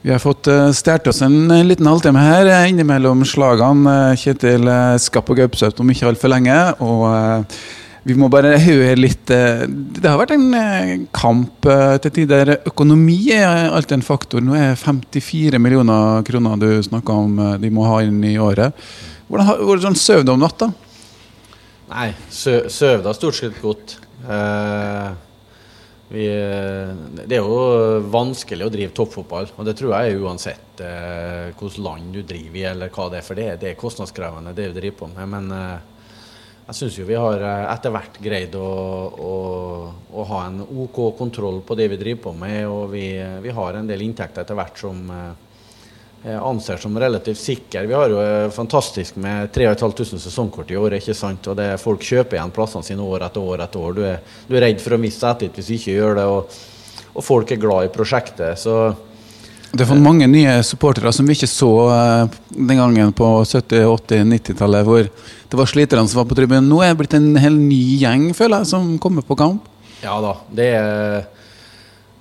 Vi 0.04 0.12
har 0.14 0.22
fått 0.22 0.46
uh, 0.46 0.68
stjålet 0.76 1.08
oss 1.10 1.24
en 1.26 1.50
liten 1.66 1.88
halvtime 1.88 2.22
her 2.22 2.52
innimellom 2.68 3.24
slagene. 3.26 4.14
Kjetil 4.20 4.70
Skapp 5.02 5.32
og 5.32 5.40
Gaupsøt 5.40 5.82
om 5.82 5.90
ikke 5.90 6.12
altfor 6.12 6.36
lenge. 6.36 6.58
og 6.78 7.08
vi 8.08 8.16
må 8.16 8.30
bare 8.32 8.54
høre 8.62 8.96
litt 8.96 9.30
eh, 9.34 9.66
Det 9.68 10.06
har 10.06 10.16
vært 10.20 10.32
en 10.36 10.48
eh, 10.56 10.92
kamp 11.12 11.66
eh, 11.68 11.96
til 12.04 12.14
tider. 12.22 12.54
Økonomi 12.70 13.18
er 13.36 13.68
alltid 13.68 13.98
en 13.98 14.06
faktor. 14.06 14.44
Nå 14.44 14.56
er 14.56 14.78
54 14.80 15.60
millioner 15.60 16.24
kroner 16.28 16.56
du 16.60 16.70
snakka 16.86 17.20
om 17.26 17.38
de 17.60 17.72
må 17.74 17.84
ha 17.88 18.00
inn 18.06 18.22
i 18.24 18.38
året. 18.40 18.76
Hvordan, 19.28 19.64
hvordan 19.68 19.98
sover 19.98 20.24
du 20.24 20.32
om 20.32 20.40
natta? 20.40 20.70
Nei, 21.88 22.10
søv 22.32 23.04
da 23.04 23.12
stort 23.16 23.36
sett 23.36 23.60
godt. 23.60 23.98
Eh, 24.24 25.08
vi, 26.08 26.24
det 27.28 27.36
er 27.36 27.44
jo 27.44 28.00
vanskelig 28.08 28.64
å 28.64 28.72
drive 28.72 28.94
toppfotball, 28.96 29.50
og 29.60 29.68
det 29.68 29.74
tror 29.76 29.92
jeg 29.92 30.14
er 30.14 30.24
uansett 30.24 30.80
eh, 30.80 31.50
hvilket 31.52 31.80
land 31.84 32.16
du 32.16 32.22
driver 32.22 32.56
i, 32.56 32.64
eller 32.70 32.92
hva 32.94 33.10
det 33.12 33.20
er. 33.20 33.26
For 33.26 33.36
det, 33.36 33.48
det 33.60 33.72
er 33.74 33.80
kostnadskrevende, 33.80 34.56
det 34.56 34.70
vi 34.70 34.80
driver 34.80 35.00
på 35.02 35.10
med. 35.12 35.28
Men 35.36 35.52
eh, 35.52 35.97
jeg 36.68 36.76
syns 36.76 36.96
jo 36.98 37.06
vi 37.08 37.16
har 37.16 37.40
eh, 37.40 37.66
etter 37.72 37.92
hvert 37.94 38.16
greid 38.20 38.56
å, 38.60 38.68
å, 39.08 39.34
å, 40.12 40.24
ha 40.28 40.40
en 40.50 40.60
OK 40.84 40.98
kontroll 41.16 41.62
på 41.64 41.76
det 41.78 41.86
vi 41.94 41.96
driver 41.96 42.26
på 42.26 42.32
med. 42.36 42.58
Og 42.68 42.90
vi, 42.92 43.06
vi 43.40 43.54
har 43.56 43.78
en 43.78 43.88
del 43.88 44.04
inntekter 44.04 44.44
etter 44.44 44.58
hvert 44.58 44.76
som 44.76 45.00
eh, 45.08 46.36
anser 46.36 46.76
som 46.82 46.98
relativt 47.00 47.40
sikre. 47.40 47.86
Vi 47.88 47.96
har 47.96 48.12
jo 48.12 48.20
eh, 48.20 48.50
fantastisk 48.52 49.16
med 49.16 49.48
3500 49.54 50.20
sesongkort 50.26 50.68
i 50.74 50.76
året. 50.76 51.00
ikke 51.00 51.16
sant? 51.16 51.48
Og 51.48 51.56
det 51.56 51.70
er 51.72 51.80
Folk 51.80 52.04
kjøper 52.04 52.36
igjen 52.36 52.52
plassene 52.52 52.84
sine 52.84 53.08
år 53.16 53.24
etter 53.30 53.48
år 53.48 53.64
etter 53.64 53.88
år. 53.88 53.96
Du 53.96 54.04
er, 54.04 54.20
du 54.44 54.56
er 54.58 54.66
redd 54.68 54.84
for 54.84 54.98
å 54.98 55.00
miste 55.00 55.32
etter 55.32 55.56
hvis 55.56 55.72
du 55.72 55.78
ikke 55.78 55.96
gjør 55.96 56.20
det. 56.20 56.28
Og, 56.36 56.60
og 57.14 57.24
folk 57.24 57.56
er 57.56 57.64
glad 57.64 57.88
i 57.88 57.94
prosjektet. 57.96 58.60
så 58.60 58.90
det 59.68 59.84
er 59.84 59.88
fått 59.90 60.00
mange 60.00 60.26
nye 60.30 60.58
supportere 60.64 61.10
som 61.12 61.26
vi 61.28 61.34
ikke 61.36 61.50
så 61.50 61.70
uh, 61.92 62.36
den 62.48 62.78
gangen 62.80 63.10
på 63.16 63.26
70-, 63.44 63.84
80-, 63.84 64.22
90-tallet, 64.32 64.86
hvor 64.88 65.08
det 65.08 65.58
var 65.60 65.68
sliterne 65.68 66.08
som 66.08 66.22
var 66.22 66.28
på 66.30 66.38
tribunen. 66.38 66.70
Nå 66.70 66.80
er 66.82 66.94
det 66.94 67.00
blitt 67.02 67.16
en 67.18 67.34
hel 67.36 67.58
ny 67.60 67.82
gjeng, 68.00 68.30
føler 68.36 68.62
jeg, 68.62 68.70
som 68.72 68.94
kommer 69.02 69.26
på 69.28 69.36
kamp. 69.38 69.68
Ja 70.00 70.20
da. 70.22 70.38
det 70.54 70.70
er 70.78 71.26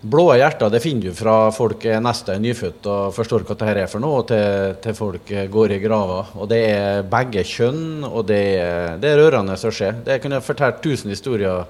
Blå 0.07 0.27
hjerter 0.37 0.69
det 0.69 0.79
finner 0.83 1.09
du 1.09 1.17
fra 1.17 1.49
folk 1.51 1.81
er 1.89 1.97
nesten 2.05 2.43
nyfødt 2.45 2.85
og 2.87 3.15
forstår 3.15 3.43
hva 3.47 3.55
dette 3.57 3.81
er 3.81 3.89
for 3.89 4.03
noe, 4.03 4.21
til, 4.29 4.75
til 4.83 4.93
folk 4.95 5.31
går 5.51 5.73
i 5.73 5.79
grava. 5.81 6.19
Og 6.37 6.45
det 6.51 6.59
er 6.69 7.07
begge 7.09 7.41
kjønn, 7.47 8.05
og 8.05 8.27
det 8.29 8.43
er, 8.61 8.99
det 9.01 9.09
er 9.09 9.19
rørende 9.23 9.57
å 9.57 9.73
se. 9.73 9.89
Det 10.05 10.19
kunne 10.23 10.43
fortalt 10.45 10.83
tusen 10.85 11.11
historier 11.11 11.65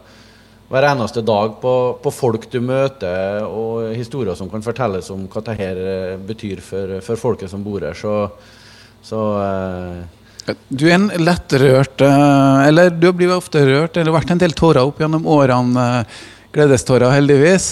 hver 0.67 0.83
eneste 0.89 1.23
dag 1.23 1.55
på, 1.61 1.73
på, 2.03 2.11
folk 2.11 2.49
du 2.51 2.59
møter, 2.63 3.45
og 3.47 3.93
historier 3.95 4.35
som 4.35 4.49
kan 4.51 4.63
fortelles 4.63 5.07
om 5.13 5.23
hva 5.31 5.43
dette 5.47 5.67
eh, 5.71 6.15
betyr 6.19 6.61
for, 6.63 6.97
for, 7.05 7.19
folket 7.21 7.51
som 7.51 7.63
bor 7.63 7.85
her. 7.87 7.95
Så, 7.95 8.15
så 9.05 9.21
eh, 9.43 10.57
Du 10.67 10.85
er 10.89 10.97
en 10.97 11.09
lettrørt 11.19 12.01
Eller 12.01 12.91
du 12.91 13.09
blir 13.15 13.31
ofte 13.35 13.63
rørt. 13.67 13.97
Eller 13.97 14.15
vært 14.15 14.33
en 14.35 14.43
del 14.43 14.55
tårer 14.55 14.83
opp 14.83 14.99
gjennom 14.99 15.27
årene. 15.27 15.87
Gledestårer, 16.55 17.11
heldigvis. 17.15 17.71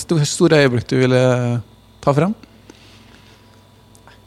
Store, 0.00 0.28
store 0.28 0.60
øyeblikk 0.64 0.88
du 0.92 0.96
ville 1.00 1.24
ta 2.04 2.14
fram? 2.16 2.36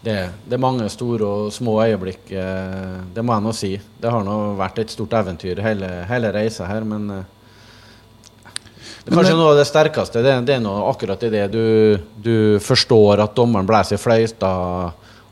Det, 0.03 0.17
det, 0.45 0.57
er 0.57 0.61
mange 0.61 0.89
store 0.91 1.25
og 1.25 1.53
små 1.55 1.77
øyeblikk, 1.85 2.25
det 2.27 3.23
må 3.23 3.37
jeg 3.37 3.45
nå 3.45 3.53
si. 3.55 3.71
Det 4.01 4.11
har 4.11 4.25
nå 4.25 4.35
vært 4.59 4.81
et 4.83 4.91
stort 4.91 5.15
eventyr 5.15 5.61
hele, 5.63 5.89
hele 6.09 6.31
reisa 6.35 6.67
her, 6.67 6.83
men 6.83 7.23
det 9.03 9.11
er 9.11 9.17
kanskje 9.19 9.35
noe 9.35 9.51
av 9.51 9.57
det 9.59 9.65
sterkeste. 9.67 10.21
Det, 10.23 10.33
det 10.47 10.53
er 10.55 10.61
noe 10.63 10.85
akkurat 10.87 11.23
i 11.27 11.31
det 11.33 11.43
du, 11.51 11.65
du 12.23 12.35
forstår 12.63 13.19
at 13.25 13.35
dommeren 13.35 13.67
blåser 13.67 13.99
i 13.99 13.99
fløyta, 13.99 14.51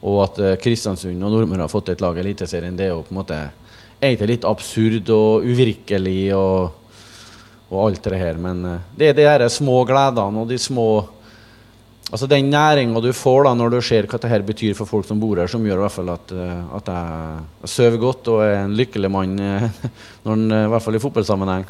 og 0.02 0.18
at 0.26 0.42
uh, 0.44 0.58
Kristiansund 0.60 1.24
og 1.24 1.32
Nordmøre 1.32 1.64
har 1.64 1.72
fått 1.72 1.94
et 1.94 2.04
lag 2.04 2.20
i 2.20 2.24
Eliteserien. 2.26 2.76
Det 2.76 2.90
er 2.90 2.92
jo 2.92 3.06
på 3.08 3.16
en 3.16 3.22
måte 3.22 3.40
egentlig 4.02 4.34
litt 4.34 4.50
absurd 4.50 5.14
og 5.16 5.48
uvirkelig 5.48 6.34
og, 6.36 6.94
og 7.72 7.80
alt 7.86 8.12
det 8.12 8.20
her. 8.20 8.44
Men 8.44 8.64
uh, 8.68 8.78
det 9.00 9.14
er 9.16 9.46
de 9.46 9.52
små 9.54 9.86
gledene 9.88 10.44
og 10.44 10.52
de 10.52 10.60
små 10.60 10.92
Altså 12.12 12.28
Den 12.28 12.50
næringa 12.52 13.00
du 13.00 13.14
får 13.16 13.46
da 13.46 13.52
når 13.56 13.70
du 13.72 13.78
ser 13.88 14.04
hva 14.04 14.18
dette 14.20 14.44
betyr 14.44 14.74
for 14.76 14.90
folk 14.90 15.06
som 15.08 15.16
bor 15.22 15.40
her, 15.40 15.48
som 15.48 15.64
gjør 15.64 15.78
i 15.78 15.84
hvert 15.86 15.96
fall 15.96 16.10
at, 16.12 16.34
uh, 16.36 16.74
at 16.76 16.90
jeg 16.92 17.72
sover 17.72 18.02
godt 18.02 18.28
og 18.34 18.42
er 18.44 18.66
en 18.66 18.74
lykkelig 18.76 19.12
mann, 19.14 19.38
når 20.26 20.42
den, 20.42 20.58
i 20.58 20.66
hvert 20.74 20.84
fall 20.84 20.98
i 20.98 21.02
fotballsammenheng. 21.06 21.70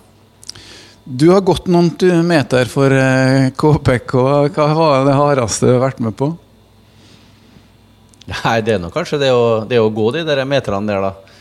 Du 1.04 1.32
har 1.32 1.42
gått 1.42 1.66
noen 1.66 1.90
meter 2.28 2.70
for 2.70 2.94
KPK. 3.58 4.14
Eh, 4.22 4.50
Hva 4.54 4.68
var 4.78 5.06
det 5.08 5.16
hardeste 5.18 5.66
du 5.66 5.74
har 5.74 5.88
vært 5.88 6.02
med 6.04 6.14
på? 6.18 6.28
Nei, 8.30 8.60
Det 8.62 8.76
er 8.76 8.84
nok 8.84 8.94
kanskje 8.94 9.20
det 9.24 9.32
å, 9.34 9.64
det 9.66 9.80
å 9.82 9.90
gå 9.90 10.12
de 10.14 10.22
der 10.28 10.44
meterne 10.46 10.86
der, 10.88 11.02
da. 11.02 11.40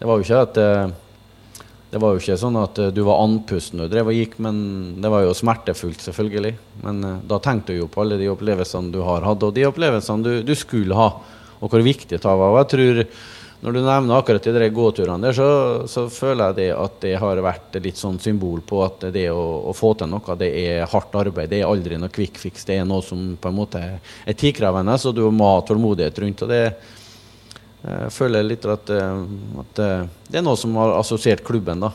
Det 0.00 0.08
var 0.08 0.16
jo 0.16 0.24
ikke 0.24 0.40
at 0.46 0.60
eh, 0.60 0.94
det 1.92 2.00
var 2.00 2.14
jo 2.14 2.22
ikke 2.22 2.38
sånn 2.40 2.56
at 2.60 2.80
eh, 2.80 2.90
du 2.96 3.02
var 3.04 3.20
andpusten 3.26 3.84
og 3.84 3.92
drev 3.92 4.08
og 4.08 4.16
gikk, 4.16 4.38
men 4.40 4.56
det 5.04 5.12
var 5.12 5.26
jo 5.26 5.36
smertefullt, 5.36 6.00
selvfølgelig. 6.08 6.56
Men 6.82 7.04
da 7.28 7.40
tenkte 7.44 7.76
du 7.76 7.82
jo 7.82 7.92
på 7.92 8.00
alle 8.00 8.16
de 8.20 8.32
opplevelsene 8.32 8.94
du 8.96 9.02
har 9.04 9.28
hatt, 9.28 9.44
og 9.44 9.52
de 9.56 9.68
opplevelsene 9.68 10.24
du, 10.24 10.32
du 10.40 10.54
skulle 10.56 10.96
ha, 10.96 11.10
og 11.60 11.68
hvor 11.68 11.84
viktig 11.84 12.16
det 12.16 12.24
var. 12.24 12.48
Og 12.48 12.62
jeg 12.64 12.72
tror 12.72 13.04
når 13.62 13.72
du 13.72 13.80
nevner 13.80 14.18
akkurat 14.18 14.44
de 14.44 14.68
gåturene 14.70 15.26
der, 15.26 15.36
så, 15.36 15.48
så, 15.88 16.04
føler 16.12 16.50
jeg 16.50 16.56
det 16.58 16.66
at 16.76 16.98
det 17.02 17.14
har 17.22 17.40
vært 17.44 17.78
litt 17.82 17.96
sånn 17.96 18.18
symbol 18.20 18.60
på 18.66 18.82
at 18.84 19.08
det 19.14 19.30
å, 19.32 19.44
å, 19.70 19.72
få 19.76 19.94
til 19.96 20.10
noe, 20.12 20.36
det 20.38 20.50
er 20.60 20.90
hardt 20.92 21.16
arbeid. 21.16 21.48
Det 21.50 21.62
er 21.62 21.70
aldri 21.70 21.98
noe 22.00 22.12
quick 22.12 22.36
fix. 22.40 22.66
Det 22.68 22.76
er 22.76 22.86
noe 22.88 23.04
som 23.04 23.32
på 23.40 23.50
en 23.50 23.56
måte 23.56 23.80
er 23.80 24.36
tidkrevende, 24.36 24.98
så 25.00 25.14
du 25.16 25.24
må 25.32 25.48
ha 25.54 25.64
tålmodighet 25.64 26.20
rundt. 26.22 26.44
og 26.44 26.52
det 26.52 26.62
jeg 27.86 28.10
føler 28.10 28.42
litt 28.42 28.64
at, 28.66 28.88
at, 28.90 29.80
det 30.26 30.38
er 30.40 30.42
noe 30.42 30.58
som 30.58 30.74
har 30.80 30.96
assosiert 30.98 31.44
klubben. 31.46 31.84
da. 31.84 31.92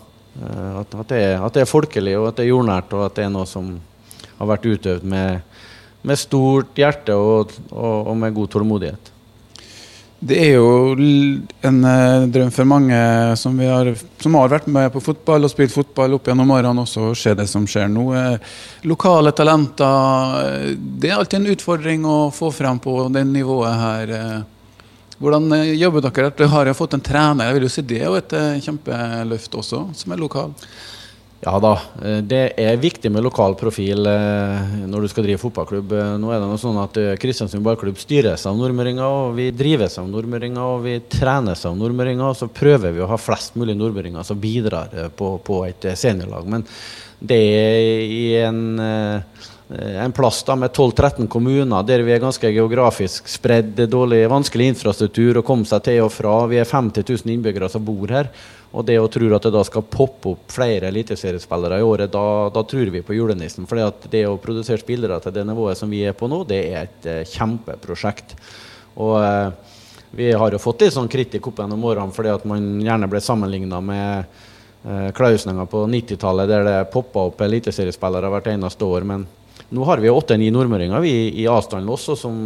At, 0.79 0.93
at, 0.95 1.07
det 1.09 1.17
er, 1.19 1.33
at, 1.43 1.53
det 1.53 1.65
er, 1.65 1.69
folkelig, 1.69 2.13
og 2.19 2.29
at 2.29 2.37
det 2.39 2.45
er 2.45 2.53
jordnært, 2.53 2.93
og 2.95 3.05
at 3.09 3.17
det 3.17 3.25
er 3.25 3.33
noe 3.33 3.49
som 3.49 3.73
har 4.37 4.51
vært 4.53 4.69
utøvd 4.71 5.07
med, 5.11 5.57
med 6.07 6.19
stort 6.19 6.79
hjerte 6.79 7.17
og, 7.17 7.51
og, 7.69 8.07
og 8.13 8.15
med 8.17 8.37
god 8.37 8.53
tålmodighet. 8.55 9.11
Det 10.21 10.35
er 10.37 10.51
jo 10.53 10.93
en 11.65 11.77
eh, 11.89 12.23
drøm 12.29 12.51
for 12.53 12.67
mange 12.69 12.97
som, 13.41 13.55
har, 13.57 13.87
som, 14.21 14.35
har, 14.37 14.51
vært 14.51 14.67
med 14.69 14.91
på 14.93 15.01
fotball 15.01 15.47
og 15.47 15.49
spilt 15.49 15.73
fotball 15.73 16.13
opp 16.13 16.29
gjennom 16.29 16.53
årene, 16.53 16.83
også 16.83 17.07
å 17.07 17.15
se 17.17 17.33
det 17.37 17.47
som 17.49 17.65
skjer 17.65 17.89
nå. 17.89 18.03
Eh, 18.19 18.51
lokale 18.85 19.33
talenter 19.33 20.37
eh, 20.43 20.67
Det 20.77 21.09
er 21.09 21.17
alltid 21.17 21.39
en 21.39 21.55
utfordring 21.55 22.05
å 22.05 22.19
få 22.37 22.51
frem 22.53 22.77
på 22.83 22.99
det 23.09 23.25
nivået 23.31 23.81
her. 23.81 24.13
Hvordan 25.17 25.49
jobber 25.73 26.05
dere? 26.05 26.29
Dere 26.37 26.53
har 26.53 26.69
jo 26.69 26.77
fått 26.77 26.93
en 26.99 27.05
trener. 27.09 27.49
Jeg 27.49 27.57
vil 27.57 27.65
jo 27.65 27.73
si 27.73 27.87
Det 27.89 28.03
er 28.03 28.09
jo 28.11 28.21
et 28.21 28.37
kjempeløft 28.67 29.57
også, 29.57 29.87
som 29.97 30.13
er 30.13 30.21
lokal. 30.21 30.53
Ja 31.41 31.55
da, 31.57 31.71
eh, 32.05 32.19
det 32.21 32.41
er 32.61 32.75
viktig 32.77 33.09
med 33.09 33.23
lokal 33.25 33.55
profil 33.57 34.05
eh, 34.05 34.73
når 34.85 35.01
du 35.01 35.09
skal 35.09 35.25
drive 35.25 35.41
fotballklubb. 35.41 35.95
Eh, 35.97 36.09
nå 36.21 36.29
er 36.29 36.37
det 36.37 36.49
noe 36.51 36.61
sånn 36.61 36.77
at 36.77 36.99
Kristiansund 37.21 37.65
ballklubb 37.65 37.97
styres 37.97 38.45
av 38.45 38.59
nordmøringer, 38.59 39.01
og 39.01 39.33
vi 39.39 39.47
drives 39.49 39.97
av 39.97 40.05
nordmøringer, 40.11 40.61
og 40.61 40.85
vi 40.85 40.99
trenes 41.09 41.65
av 41.65 41.79
nordmøringer. 41.79 42.27
Og 42.27 42.37
så 42.37 42.49
prøver 42.53 42.93
vi 42.93 43.01
å 43.01 43.09
ha 43.09 43.17
flest 43.17 43.57
mulig 43.57 43.73
nordmøringer 43.79 44.27
som 44.27 44.37
bidrar 44.41 44.93
på, 45.17 45.33
på 45.41 45.63
et 45.65 45.89
seniorlag. 45.97 46.45
Men 46.45 46.67
det 47.17 47.41
er 47.41 48.05
i 48.05 48.23
en 48.45 48.61
en 49.71 50.11
plass 50.11 50.41
da 50.43 50.57
med 50.59 50.73
12-13 50.75 51.29
kommuner 51.31 51.85
der 51.87 52.01
vi 52.03 52.11
er 52.11 52.19
ganske 52.19 52.49
geografisk 52.51 53.29
spredd, 53.31 53.69
Det 53.77 53.85
er 53.85 53.93
dårlig, 53.93 54.25
vanskelig 54.27 54.67
infrastruktur 54.73 55.39
å 55.39 55.45
komme 55.47 55.63
seg 55.69 55.85
til 55.85 56.01
og 56.03 56.11
fra. 56.11 56.33
Vi 56.51 56.59
er 56.59 56.67
50 56.67 57.05
000 57.07 57.31
innbyggere 57.31 57.69
som 57.71 57.85
bor 57.85 58.11
her. 58.11 58.27
Og 58.71 58.85
det 58.87 58.97
å 59.01 59.09
tro 59.11 59.27
at 59.35 59.43
det 59.43 59.51
da 59.51 59.63
skal 59.67 59.83
poppe 59.83 60.31
opp 60.31 60.51
flere 60.53 60.87
eliteseriespillere 60.87 61.81
i 61.81 61.83
året, 61.83 62.11
da, 62.11 62.49
da, 62.53 62.63
tror 62.63 62.91
vi 62.93 63.03
på 63.03 63.15
julenissen. 63.17 63.67
For 63.67 63.79
det 64.11 64.23
å 64.27 64.37
produsere 64.39 64.79
spillere 64.79 65.19
til 65.23 65.35
det 65.35 65.43
nivået 65.47 65.79
som 65.79 65.91
vi 65.91 66.05
er 66.07 66.15
på 66.15 66.29
nå, 66.31 66.43
det 66.47 66.61
er 66.69 66.85
et 66.85 67.09
uh, 67.09 67.17
kjempeprosjekt. 67.27 68.37
Og 69.03 69.17
uh, 69.19 69.51
vi 70.15 70.31
har 70.31 70.55
jo 70.55 70.59
fått 70.59 70.85
litt 70.85 70.95
sånn 70.95 71.11
kritikk 71.11 71.51
opp 71.51 71.59
gjennom 71.63 71.83
årene 71.87 72.15
fordi 72.15 72.31
at 72.31 72.47
man 72.47 72.79
gjerne 72.83 73.11
ble 73.11 73.23
sammenligna 73.23 73.83
med 73.83 74.39
uh, 74.87 75.11
Klausninger 75.19 75.67
på 75.71 75.83
90-tallet, 75.91 76.51
der 76.51 76.67
det 76.67 76.79
poppa 76.95 77.27
opp 77.27 77.43
eliteseriespillere 77.43 78.31
hvert 78.31 78.51
eneste 78.55 78.87
år. 78.87 79.07
Men 79.11 79.27
nå 79.71 79.87
har 79.87 80.01
vi 80.03 80.11
åtte-ni 80.11 80.49
nordmøringer 80.51 81.03
vi 81.03 81.15
i 81.41 81.47
avstanden 81.47 81.89
også, 81.91 82.17
som, 82.19 82.37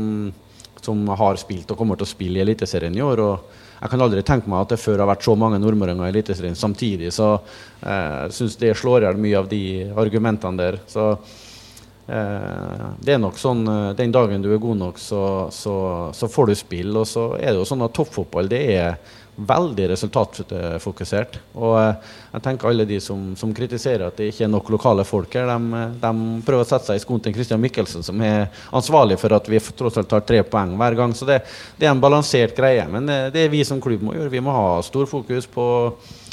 som 0.81 1.05
har 1.09 1.39
spilt 1.41 1.71
og 1.73 1.79
kommer 1.79 1.97
til 1.97 2.05
å 2.05 2.13
spille 2.13 2.39
i 2.41 2.45
Eliteserien 2.45 2.95
i 2.95 3.03
år. 3.05 3.23
og 3.25 3.61
jeg 3.75 3.91
kan 3.91 4.01
aldri 4.01 4.21
tenke 4.25 4.49
meg 4.49 4.63
at 4.63 4.71
det 4.73 4.81
før 4.81 5.01
har 5.03 5.09
vært 5.09 5.25
så 5.25 5.35
mange 5.37 5.59
nordmøringer 5.61 6.07
i 6.07 6.13
Eliteserien 6.13 6.55
samtidig. 6.57 7.11
Så 7.13 7.33
eh, 7.35 8.23
syns 8.33 8.55
det 8.61 8.75
slår 8.79 9.03
i 9.03 9.09
hjel 9.09 9.19
mye 9.21 9.41
av 9.41 9.49
de 9.51 9.63
argumentene 9.99 10.61
der. 10.61 10.77
Så 10.89 11.09
eh, 11.11 12.85
det 13.03 13.17
er 13.17 13.21
nok 13.21 13.37
sånn 13.41 13.65
eh, 13.67 13.91
den 13.99 14.15
dagen 14.15 14.45
du 14.45 14.49
er 14.53 14.63
god 14.63 14.79
nok, 14.79 15.01
så, 15.01 15.21
så, 15.53 15.75
så 16.15 16.31
får 16.31 16.49
du 16.49 16.55
spill. 16.57 16.95
Og 17.01 17.05
så 17.09 17.27
er 17.37 17.51
det 17.51 17.59
jo 17.59 17.67
sånn 17.67 17.85
at 17.85 17.93
toppfotball 17.97 18.49
det 18.49 18.63
er 18.77 18.97
veldig 19.35 19.87
resultatfokusert. 19.91 21.37
Og 21.59 21.75
eh, 21.79 22.13
jeg 22.35 22.43
tenker 22.45 22.69
alle 22.69 22.85
de 22.87 22.99
som, 23.03 23.33
som, 23.39 23.51
kritiserer 23.55 24.07
at 24.07 24.19
det 24.19 24.29
ikke 24.31 24.45
er 24.47 24.51
nok 24.51 24.71
lokale 24.73 25.05
folk 25.07 25.35
her, 25.35 25.49
de, 25.49 25.81
de 26.01 26.11
prøver 26.47 26.63
å 26.63 26.67
sette 26.67 26.89
seg 26.89 26.99
i 26.99 27.03
skoen 27.03 27.23
til 27.23 27.35
Christian 27.35 27.61
Michelsen, 27.63 28.05
som 28.05 28.23
er 28.23 28.47
ansvarlig 28.75 29.19
for 29.21 29.35
at 29.35 29.49
vi 29.51 29.59
tross 29.59 29.99
alt 29.99 30.09
tar 30.11 30.25
tre 30.27 30.41
poeng 30.47 30.75
hver 30.79 30.97
gang. 30.99 31.15
Så 31.17 31.27
det, 31.27 31.41
det, 31.75 31.87
er 31.87 31.93
en 31.93 32.03
balansert 32.03 32.55
greie. 32.57 32.87
Men 32.91 33.11
det, 33.11 33.19
det 33.35 33.45
er 33.45 33.53
vi 33.53 33.63
som 33.67 33.83
klubb 33.83 34.07
må 34.07 34.15
gjøre. 34.15 34.33
Vi 34.33 34.43
må 34.43 34.55
ha 34.55 34.79
stor 34.85 35.09
fokus 35.09 35.49
på 35.51 35.67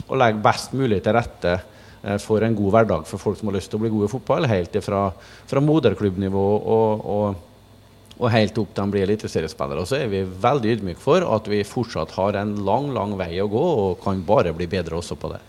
å 0.06 0.18
legge 0.18 0.42
best 0.44 0.74
mulig 0.76 1.02
til 1.02 1.16
rette 1.18 1.56
eh, 1.58 2.18
for 2.22 2.44
en 2.46 2.58
god 2.58 2.76
hverdag 2.76 3.08
for 3.10 3.22
folk 3.22 3.40
som 3.40 3.50
har 3.50 3.58
lyst 3.58 3.72
til 3.72 3.80
å 3.80 3.84
bli 3.84 3.92
gode 3.92 4.10
i 4.10 4.14
fotball, 4.14 4.46
helt 4.50 4.78
fra, 4.84 5.08
fra 5.50 5.64
moderklubbnivå 5.64 6.50
og, 6.60 7.08
og 7.16 7.48
og 8.22 8.30
helt 8.30 8.58
opp 8.62 8.70
til 8.72 8.84
han 8.84 8.92
blir 8.94 9.06
eliteseriespiller. 9.06 9.82
Og 9.82 9.88
så 9.90 9.98
er 9.98 10.10
vi 10.12 10.22
veldig 10.22 10.76
ydmyke 10.76 11.02
for 11.02 11.26
at 11.26 11.48
vi 11.50 11.64
fortsatt 11.66 12.14
har 12.14 12.38
en 12.38 12.54
lang, 12.66 12.92
lang 12.94 13.16
vei 13.18 13.34
å 13.42 13.50
gå, 13.50 13.64
og 13.86 13.98
kan 14.04 14.22
bare 14.26 14.54
bli 14.56 14.70
bedre 14.70 15.00
også 15.00 15.18
på 15.18 15.32
det. 15.34 15.42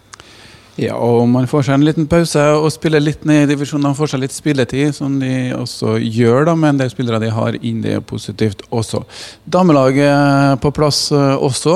Ja, 0.82 0.96
og 0.98 1.27
man 1.30 1.46
får 1.46 1.68
seg 1.68 1.75
en 1.77 1.86
liten 1.86 2.08
pause 2.10 2.42
og 2.58 2.72
spiller 2.74 3.03
litt 3.03 3.27
ned 3.30 3.44
i 3.44 3.51
divisjonen. 3.51 3.94
Får 3.94 4.15
seg 4.15 4.24
litt 4.24 4.34
spilletid, 4.34 4.96
som 4.98 5.20
de 5.22 5.53
også 5.53 6.00
gjør, 6.01 6.48
da, 6.50 6.56
med 6.58 6.74
en 6.74 6.82
del 6.82 6.89
spillere 6.89 7.22
de 7.22 7.30
har 7.36 7.60
inn. 7.62 7.84
Det 7.84 8.00
er 8.00 8.06
positivt 8.10 8.65
også. 8.74 9.03
Damelaget 9.46 10.58
på 10.63 10.74
plass 10.74 11.06
eh, 11.13 11.36
også, 11.38 11.75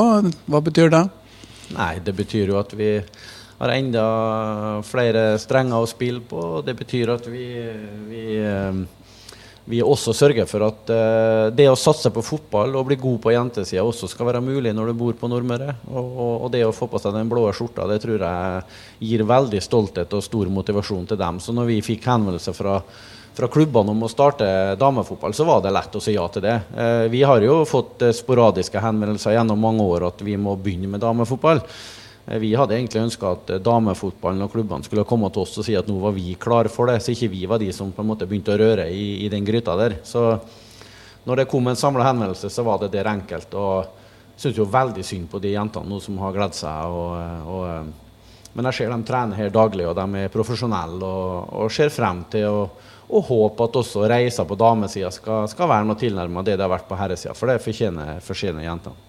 hva 0.50 0.64
betyr 0.66 0.90
det? 0.96 1.04
Nei, 1.78 1.94
det 2.02 2.16
betyr 2.18 2.50
jo 2.56 2.58
at 2.58 2.74
vi 2.80 2.96
har 3.58 3.74
enda 3.74 4.08
flere 4.86 5.30
strenger 5.42 5.84
å 5.84 5.90
spille 5.90 6.24
på. 6.26 6.64
Det 6.66 6.74
betyr 6.78 7.14
at 7.14 7.30
vi, 7.30 7.46
vi 8.10 8.26
eh, 8.42 8.82
vi 9.68 9.82
også 9.84 10.14
sørger 10.16 10.48
for 10.48 10.64
at 10.64 10.92
uh, 10.94 11.50
det 11.52 11.66
å 11.68 11.76
satse 11.80 12.08
på 12.14 12.24
fotball 12.24 12.78
og 12.80 12.88
bli 12.88 12.96
god 13.02 13.18
på 13.24 13.34
jentesida 13.34 13.84
også 13.84 14.08
skal 14.08 14.30
være 14.30 14.44
mulig 14.44 14.72
når 14.76 14.92
du 14.92 15.00
bor 15.02 15.18
på 15.20 15.28
Nordmøre. 15.28 15.74
Og, 15.92 16.06
og, 16.08 16.32
og, 16.46 16.48
det 16.54 16.64
å 16.64 16.74
få 16.76 16.88
på 16.88 17.02
seg 17.04 17.16
den 17.18 17.28
blå 17.32 17.44
skjorta, 17.52 17.88
det 17.92 18.00
tror 18.04 18.24
jeg 18.24 18.64
gir 19.10 19.26
veldig 19.28 19.62
stolthet 19.64 20.16
og 20.16 20.24
stor 20.24 20.48
motivasjon 20.56 21.10
til 21.12 21.20
dem. 21.20 21.42
Så 21.44 21.56
når 21.56 21.68
vi 21.74 21.82
fikk 21.84 22.08
henvendelse 22.08 22.56
fra, 22.56 22.78
fra 23.36 23.52
klubbene 23.52 23.92
om 23.92 24.08
å 24.08 24.12
starte 24.12 24.48
damefotball, 24.80 25.36
så 25.36 25.48
var 25.50 25.60
det 25.66 25.76
lett 25.76 26.00
å 26.00 26.04
si 26.04 26.16
ja 26.16 26.24
til 26.32 26.48
det. 26.48 26.58
Uh, 26.72 27.06
vi 27.12 27.26
har 27.28 27.44
jo 27.44 27.60
fått 27.68 28.08
uh, 28.08 28.16
sporadiske 28.16 28.84
henvendelser 28.88 29.36
gjennom 29.36 29.60
mange 29.68 29.84
år 29.84 30.08
at 30.14 30.24
vi 30.24 30.40
må 30.40 30.56
begynne 30.56 30.96
med 30.96 31.04
damefotball. 31.04 31.66
Eh, 32.28 32.40
vi 32.40 32.54
hadde 32.56 32.76
egentlig 32.76 33.06
ønska 33.06 33.34
at 33.34 33.52
eh, 33.56 33.62
damefotballen 33.64 34.44
og 34.46 34.52
klubbene 34.54 34.86
skulle 34.86 35.08
komme 35.08 35.30
til 35.32 35.46
oss 35.46 35.58
og 35.58 35.68
si 35.68 35.76
at 35.80 35.88
nå 35.90 35.98
var 36.04 36.16
vi 36.16 36.36
klare 36.40 36.72
for 36.72 36.92
det, 36.92 37.00
så 37.04 37.14
ikke 37.14 37.32
vi 37.34 37.46
var 37.50 37.62
de 37.64 37.72
som 37.76 37.94
på 37.96 38.04
en 38.04 38.10
måte 38.12 38.28
begynte 38.28 38.56
å 38.56 38.60
røre 38.60 38.90
i, 38.92 39.24
i 39.26 39.30
den 39.32 39.48
gryta 39.48 39.78
der. 39.80 40.00
Så 40.08 40.26
når 41.28 41.42
det 41.42 41.50
kom 41.52 41.68
en 41.68 41.80
samla 41.80 42.08
henvendelse, 42.08 42.52
så 42.52 42.66
var 42.68 42.82
det 42.82 42.92
der 42.96 43.10
enkelt. 43.12 43.56
Og 43.56 43.88
jeg 44.36 44.44
syns 44.44 44.60
jo 44.60 44.68
veldig 44.72 45.06
synd 45.06 45.32
på 45.32 45.42
de 45.44 45.56
jentene 45.56 45.90
nå 45.90 46.02
som 46.04 46.20
har 46.24 46.36
gledd 46.36 46.58
seg. 46.58 47.00
Og, 47.00 47.16
eh, 47.22 47.48
og, 47.56 48.52
men 48.58 48.70
jeg 48.70 48.82
ser 48.82 48.94
dem 48.94 49.08
trener 49.08 49.40
her 49.40 49.54
daglig, 49.54 49.88
og 49.88 49.98
de 49.98 50.24
er 50.26 50.34
profesjonelle 50.34 51.08
og, 51.08 51.58
og 51.64 51.74
ser 51.74 51.94
frem 51.94 52.26
til 52.34 52.52
å 52.52 52.62
og 53.08 53.24
håper 53.24 53.70
at 53.70 53.78
også 53.80 54.08
reiser 54.12 54.44
på 54.44 54.58
damesida 54.60 55.08
skal, 55.16 55.46
skal, 55.48 55.70
være 55.72 55.88
noe 55.88 55.96
tilnærma 55.96 56.42
det 56.44 56.58
det 56.58 56.66
har 56.66 56.74
vært 56.74 56.90
på 56.90 56.98
herresida. 57.00 57.36
For 57.38 57.48
det 57.48 57.62
fortjener, 57.64 58.18
fortjener 58.20 58.66
jentene. 58.66 59.07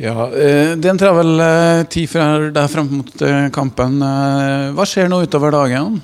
Ja, 0.00 0.24
eh, 0.26 0.72
Det 0.76 0.88
er 0.88 0.94
en 0.94 1.00
travel 1.00 1.40
eh, 1.40 1.82
tid 1.92 2.08
fra 2.08 2.24
deg 2.48 2.70
frem 2.72 2.88
mot 2.96 3.26
eh, 3.26 3.50
kampen. 3.52 4.00
Hva 4.72 4.86
skjer 4.88 5.10
nå 5.10 5.20
utover 5.26 5.52
dagen? 5.52 6.00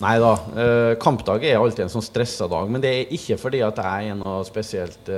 Nei 0.00 0.14
da, 0.16 0.30
kampdag 0.96 1.42
er 1.44 1.58
alltid 1.60 1.82
en 1.84 1.90
sånn 1.92 2.04
stressa 2.04 2.46
dag. 2.48 2.70
Men 2.72 2.80
det 2.80 2.88
er 2.88 3.10
ikke 3.12 3.36
fordi 3.36 3.58
at 3.60 3.82
jeg 3.84 4.12
er 4.12 4.16
noe 4.16 4.38
spesielt 4.48 5.10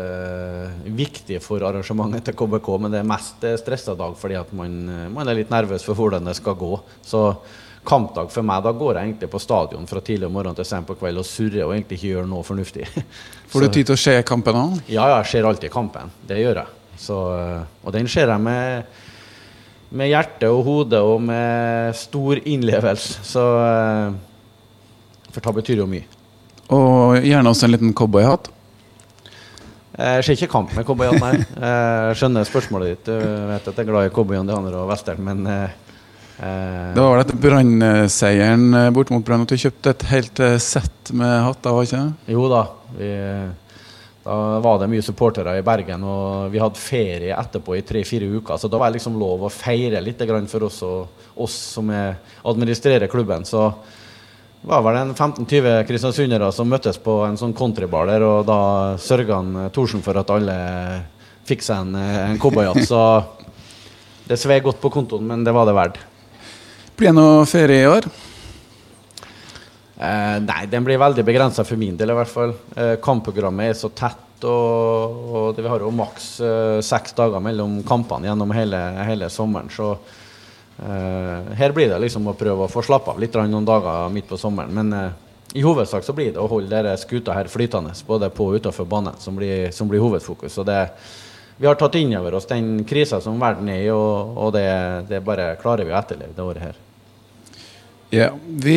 viktig 0.91 1.39
for 1.45 1.63
arrangementet 1.63 2.27
til 2.27 2.35
KBK. 2.41 2.71
Men 2.83 2.91
det 2.91 2.99
er 2.99 3.07
mest 3.07 3.47
stressa 3.63 3.95
dag 3.95 4.17
fordi 4.19 4.41
at 4.41 4.51
man, 4.59 4.75
man, 5.15 5.31
er 5.31 5.39
litt 5.39 5.55
nervøs 5.55 5.87
for 5.87 5.95
hvordan 5.95 6.27
det 6.27 6.35
skal 6.41 6.59
gå. 6.59 6.73
Så 7.07 7.23
kampdag 7.87 8.35
for 8.35 8.43
meg, 8.47 8.67
da 8.67 8.75
går 8.75 8.99
jeg 8.99 9.13
egentlig 9.13 9.31
på 9.31 9.43
stadion 9.43 9.87
fra 9.87 10.03
tidlig 10.03 10.27
om 10.27 10.35
morgenen 10.35 10.59
til 10.59 10.67
sent 10.67 10.91
på 10.91 10.99
kveld 10.99 11.23
og 11.23 11.31
surrer 11.31 11.63
og 11.63 11.77
egentlig 11.77 12.01
ikke 12.01 12.15
gjør 12.17 12.31
noe 12.35 12.47
fornuftig. 12.47 12.91
Får 13.55 13.63
du 13.63 13.71
tid 13.71 13.87
til 13.87 13.95
å 13.95 14.03
se 14.03 14.19
kampen 14.27 14.59
òg? 14.59 14.79
Ja, 14.91 15.07
jeg 15.21 15.31
ser 15.31 15.47
alltid 15.47 15.71
kampen. 15.71 16.11
Det 16.27 16.43
gjør 16.43 16.65
jeg. 16.65 16.82
Så, 16.99 17.19
eh, 17.37 17.63
og 17.85 17.95
den 17.95 18.09
ser 18.11 18.31
jeg 18.31 18.43
med, 18.43 18.89
med 19.93 20.11
hjerte 20.13 20.51
og 20.53 20.65
hode 20.67 21.01
og 21.03 21.21
med 21.25 21.95
stor 21.99 22.41
innlevelse. 22.45 23.23
Så 23.27 23.45
eh, 23.61 25.31
For 25.33 25.41
det 25.41 25.55
betyr 25.63 25.83
jo 25.83 25.91
mye. 25.91 26.05
Og 26.73 27.21
gjerne 27.25 27.53
også 27.53 27.67
en 27.67 27.75
liten 27.75 27.95
cowboyhatt? 27.97 28.51
Jeg 29.93 30.25
ser 30.25 30.39
ikke 30.39 30.53
kamp 30.55 30.71
med 30.73 30.87
cowboyhatt, 30.89 31.21
nei. 31.21 31.33
Jeg 31.37 32.19
skjønner 32.21 32.49
spørsmålet 32.49 32.95
ditt. 32.95 33.11
Du 33.11 33.49
vet 33.51 33.67
at 33.67 33.77
jeg 33.77 33.85
er 33.85 33.91
glad 33.91 34.09
i 34.09 34.13
cowboyindianer 34.15 34.77
og 34.81 34.93
western, 34.93 35.21
men 35.27 35.43
eh, 35.53 35.79
Det 36.39 37.03
var 37.03 37.13
vel 37.13 37.25
etter 37.27 37.41
Brann-seieren 37.43 38.79
bort 38.97 39.13
mot 39.13 39.25
Brann 39.25 39.45
at 39.45 39.53
du 39.53 39.61
kjøpte 39.61 39.93
et 39.93 40.07
helt 40.13 40.41
sett 40.65 41.13
med 41.13 41.35
hatter, 41.45 41.77
var 41.77 41.85
ikke 41.89 42.01
det? 42.07 42.33
Jo 42.33 42.49
da. 42.53 42.63
Vi, 42.97 43.11
da 44.23 44.35
var 44.63 44.79
det 44.79 44.87
mye 44.93 45.03
supportere 45.03 45.57
i 45.59 45.65
Bergen, 45.67 46.05
og 46.07 46.53
vi 46.53 46.61
hadde 46.63 46.79
ferie 46.79 47.35
etterpå 47.35 47.75
i 47.75 47.83
tre-fire 47.87 48.29
uker. 48.31 48.61
Så 48.61 48.71
da 48.71 48.79
var 48.79 48.91
det 48.91 49.01
liksom 49.01 49.19
lov 49.19 49.43
å 49.43 49.51
feire 49.51 50.01
litt 50.01 50.23
for 50.51 50.69
oss, 50.69 50.79
oss 51.35 51.57
som 51.75 51.91
administrerer 51.91 53.11
klubben. 53.11 53.45
Så 53.45 53.67
det 54.63 54.71
var 54.71 54.85
vel 54.87 55.01
en 55.01 55.15
15-20 55.15 55.83
kristiansundere 55.89 56.53
som 56.55 56.71
møttes 56.71 57.03
på 57.03 57.25
en 57.27 57.37
sånn 57.37 57.55
countrybar 57.55 58.07
der, 58.07 58.23
og 58.23 58.47
da 58.47 58.95
sørga 58.95 59.43
Thorsen 59.75 60.07
for 60.07 60.15
at 60.21 60.31
alle 60.31 60.59
fikk 61.49 61.67
seg 61.67 61.83
en, 61.83 61.97
en 61.99 62.39
cowboyhatt. 62.39 62.87
Så 62.87 63.01
det 64.29 64.39
svei 64.39 64.61
godt 64.63 64.79
på 64.79 64.93
kontoen, 64.95 65.27
men 65.27 65.43
det 65.43 65.51
var 65.57 65.67
det 65.67 65.75
verdt. 65.75 65.99
Blir 66.95 67.11
det 67.11 67.19
noe 67.19 67.43
ferie 67.51 67.83
i 67.83 67.91
år? 67.91 68.07
Eh, 70.03 70.39
nei, 70.43 70.67
den 70.67 70.83
blir 70.83 70.99
veldig 70.99 71.23
begrensa 71.23 71.63
for 71.63 71.79
min 71.79 71.95
del, 71.99 72.11
i 72.11 72.17
hvert 72.17 72.31
fall. 72.31 72.57
Eh, 72.75 72.97
kampprogrammet 73.03 73.71
er 73.71 73.77
så 73.79 73.93
tett, 73.95 74.43
og, 74.43 75.21
og 75.31 75.61
vi 75.61 75.71
har 75.71 75.85
jo 75.85 75.93
maks 75.95 76.27
eh, 76.43 76.79
seks 76.83 77.15
dager 77.15 77.43
mellom 77.45 77.79
kampene 77.87 78.27
gjennom 78.27 78.51
hele, 78.57 78.81
hele 79.07 79.29
sommeren. 79.31 79.71
Så 79.71 79.93
eh, 79.95 81.53
her 81.61 81.77
blir 81.77 81.93
det 81.93 82.01
liksom 82.03 82.27
å 82.27 82.35
prøve 82.39 82.67
å 82.67 82.73
få 82.73 82.83
slappe 82.83 83.15
av 83.15 83.23
litt 83.23 83.39
noen 83.39 83.69
dager 83.69 84.11
midt 84.11 84.27
på 84.33 84.41
sommeren. 84.43 84.75
Men 84.75 84.93
eh, 84.99 85.11
i 85.55 85.63
hovedsak 85.63 86.03
så 86.03 86.17
blir 86.17 86.35
det 86.35 86.43
å 86.43 86.51
holde 86.51 86.73
dere 86.73 86.99
skuta 86.99 87.37
her 87.39 87.51
flytende, 87.53 87.95
både 88.09 88.33
på 88.35 88.51
og 88.51 88.59
utenfor 88.59 88.89
banen, 88.91 89.23
som 89.23 89.39
blir, 89.39 89.69
som 89.71 89.87
blir 89.87 90.03
hovedfokus. 90.03 90.59
Og 90.59 90.67
det, 90.67 90.81
vi 91.63 91.71
har 91.71 91.79
tatt 91.79 92.01
inn 92.01 92.17
over 92.19 92.41
oss 92.41 92.51
den 92.51 92.81
krisa 92.89 93.23
som 93.23 93.39
verden 93.39 93.71
er 93.71 93.85
i, 93.85 93.91
og, 93.95 94.35
og 94.35 94.57
det, 94.59 94.71
det 95.13 95.23
bare 95.23 95.53
klarer 95.63 95.87
vi 95.87 95.95
å 95.95 96.01
etterleve 96.01 96.35
det 96.35 96.49
året 96.49 96.73
her. 96.73 96.82
Ja. 98.13 98.29
Vi, 98.45 98.77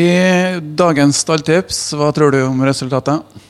dagens 0.79 1.17
stalltips, 1.25 1.79
hva 1.99 2.07
tror 2.15 2.31
du 2.31 2.39
om 2.45 2.61
resultatet? 2.63 3.43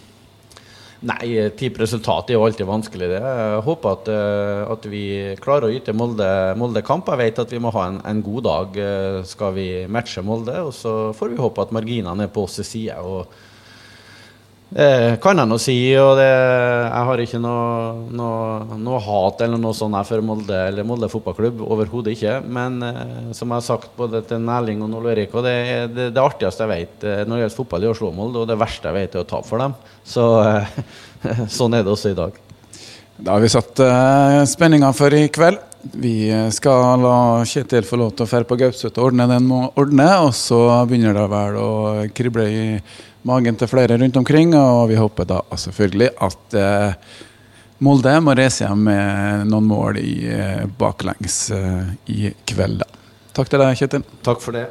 Nei, 1.06 1.28
type 1.54 1.78
resultat 1.84 2.32
er 2.32 2.40
jo 2.40 2.46
alltid 2.48 2.66
vanskelig. 2.66 3.10
det. 3.12 3.20
Jeg 3.22 3.60
håper 3.68 3.92
at, 3.92 4.08
eh, 4.10 4.62
at 4.74 4.88
vi 4.90 5.04
klarer 5.38 5.68
å 5.68 5.76
yte 5.76 5.94
Molde, 5.94 6.28
Molde 6.58 6.82
kamp. 6.82 7.12
Jeg 7.14 7.22
vet 7.22 7.42
at 7.44 7.54
vi 7.54 7.62
må 7.62 7.70
ha 7.76 7.84
en, 7.92 8.00
en, 8.02 8.24
god 8.26 8.48
dag 8.48 8.80
eh, 8.82 9.20
skal 9.30 9.54
vi 9.54 9.68
matche 9.86 10.24
Molde. 10.26 10.58
Og 10.66 10.74
så 10.74 11.14
får 11.14 11.36
vi 11.36 11.38
håpe 11.44 11.62
at 11.62 11.76
marginene 11.76 12.26
er 12.26 12.34
på 12.34 12.48
oss 12.48 12.58
side. 12.66 12.98
og 12.98 13.30
det 14.66 15.20
kan 15.22 15.38
jeg 15.38 15.48
nå 15.48 15.58
si. 15.62 15.76
og 16.02 16.16
det, 16.18 16.26
Jeg 16.26 17.08
har 17.08 17.22
ikke 17.22 17.40
noe, 17.42 18.08
noe, 18.10 18.78
noe, 18.82 19.02
hat 19.06 19.44
eller 19.46 19.62
noe 19.62 19.78
sånt 19.78 19.98
for 20.08 20.26
Molde 20.26 20.58
eller 20.72 20.88
Molde 20.88 21.10
fotballklubb. 21.12 21.62
Overhodet 21.62 22.16
ikke. 22.16 22.40
Men 22.42 22.82
eh, 22.84 23.30
som 23.38 23.54
jeg 23.54 23.62
har 23.62 23.68
sagt 23.68 23.94
både 23.98 24.24
til 24.26 24.50
Erling 24.50 24.82
og 24.84 24.98
Ole 25.00 25.14
Erik, 25.14 25.36
og 25.38 25.46
det, 25.46 25.56
det, 25.94 26.10
det, 26.16 26.24
artigste 26.24 26.66
jeg 26.66 26.74
vet 26.74 27.06
eh, 27.06 27.22
når 27.24 27.38
det 27.38 27.44
gjelder 27.44 27.60
fotball, 27.60 27.86
er 27.86 27.94
å 27.94 28.00
slå 28.02 28.12
Molde. 28.16 28.42
Og 28.42 28.50
det 28.50 28.60
verste 28.60 28.90
jeg 28.90 28.98
vet, 28.98 29.16
er 29.16 29.24
å 29.24 29.30
tape 29.30 29.50
for 29.52 29.64
dem. 29.64 29.78
Så 30.16 30.26
eh, 30.42 30.74
sånn 31.60 31.78
er 31.78 31.86
det 31.86 31.94
også 31.94 32.16
i 32.16 32.20
dag. 32.24 32.42
Da 33.16 33.38
har 33.38 33.46
vi 33.46 33.54
satt 33.54 33.80
eh, 33.80 34.42
spenninga 34.50 34.92
for 34.98 35.14
i 35.16 35.28
kveld. 35.32 35.62
Vi 35.94 36.30
skal 36.56 37.02
la 37.04 37.18
Kjetil 37.46 37.86
få 37.86 38.00
lov 38.02 38.16
til 38.16 38.26
å 38.26 38.30
dra 38.32 38.48
på 38.50 38.58
Gaupset 38.58 38.98
og 38.98 39.12
ordne 39.12 39.28
den 39.30 39.46
må 39.50 39.68
ordne, 39.78 40.08
og 40.26 40.32
så 40.38 40.60
begynner 40.90 41.14
det 41.14 41.26
vel 41.30 41.60
å 41.62 41.74
krible 42.18 42.48
i 42.50 42.64
magen 43.26 43.58
til 43.60 43.70
flere 43.70 43.98
rundt 44.02 44.18
omkring. 44.18 44.56
Og 44.58 44.90
vi 44.90 44.98
håper 45.00 45.30
da 45.30 45.42
selvfølgelig 45.66 46.10
at 46.26 46.58
eh, 46.62 47.14
Molde 47.86 48.14
må 48.24 48.34
reise 48.38 48.64
hjem 48.64 48.86
med 48.88 49.50
noen 49.52 49.68
mål 49.68 50.00
i 50.00 50.16
eh, 50.32 50.64
baklengs 50.80 51.40
eh, 51.52 51.94
i 52.14 52.32
kveld. 52.48 52.82
Da. 52.82 53.06
Takk 53.36 53.52
til 53.52 53.62
deg, 53.62 53.78
Kjetil. 53.82 54.10
Takk 54.26 54.42
for 54.44 54.56
det. 54.56 54.66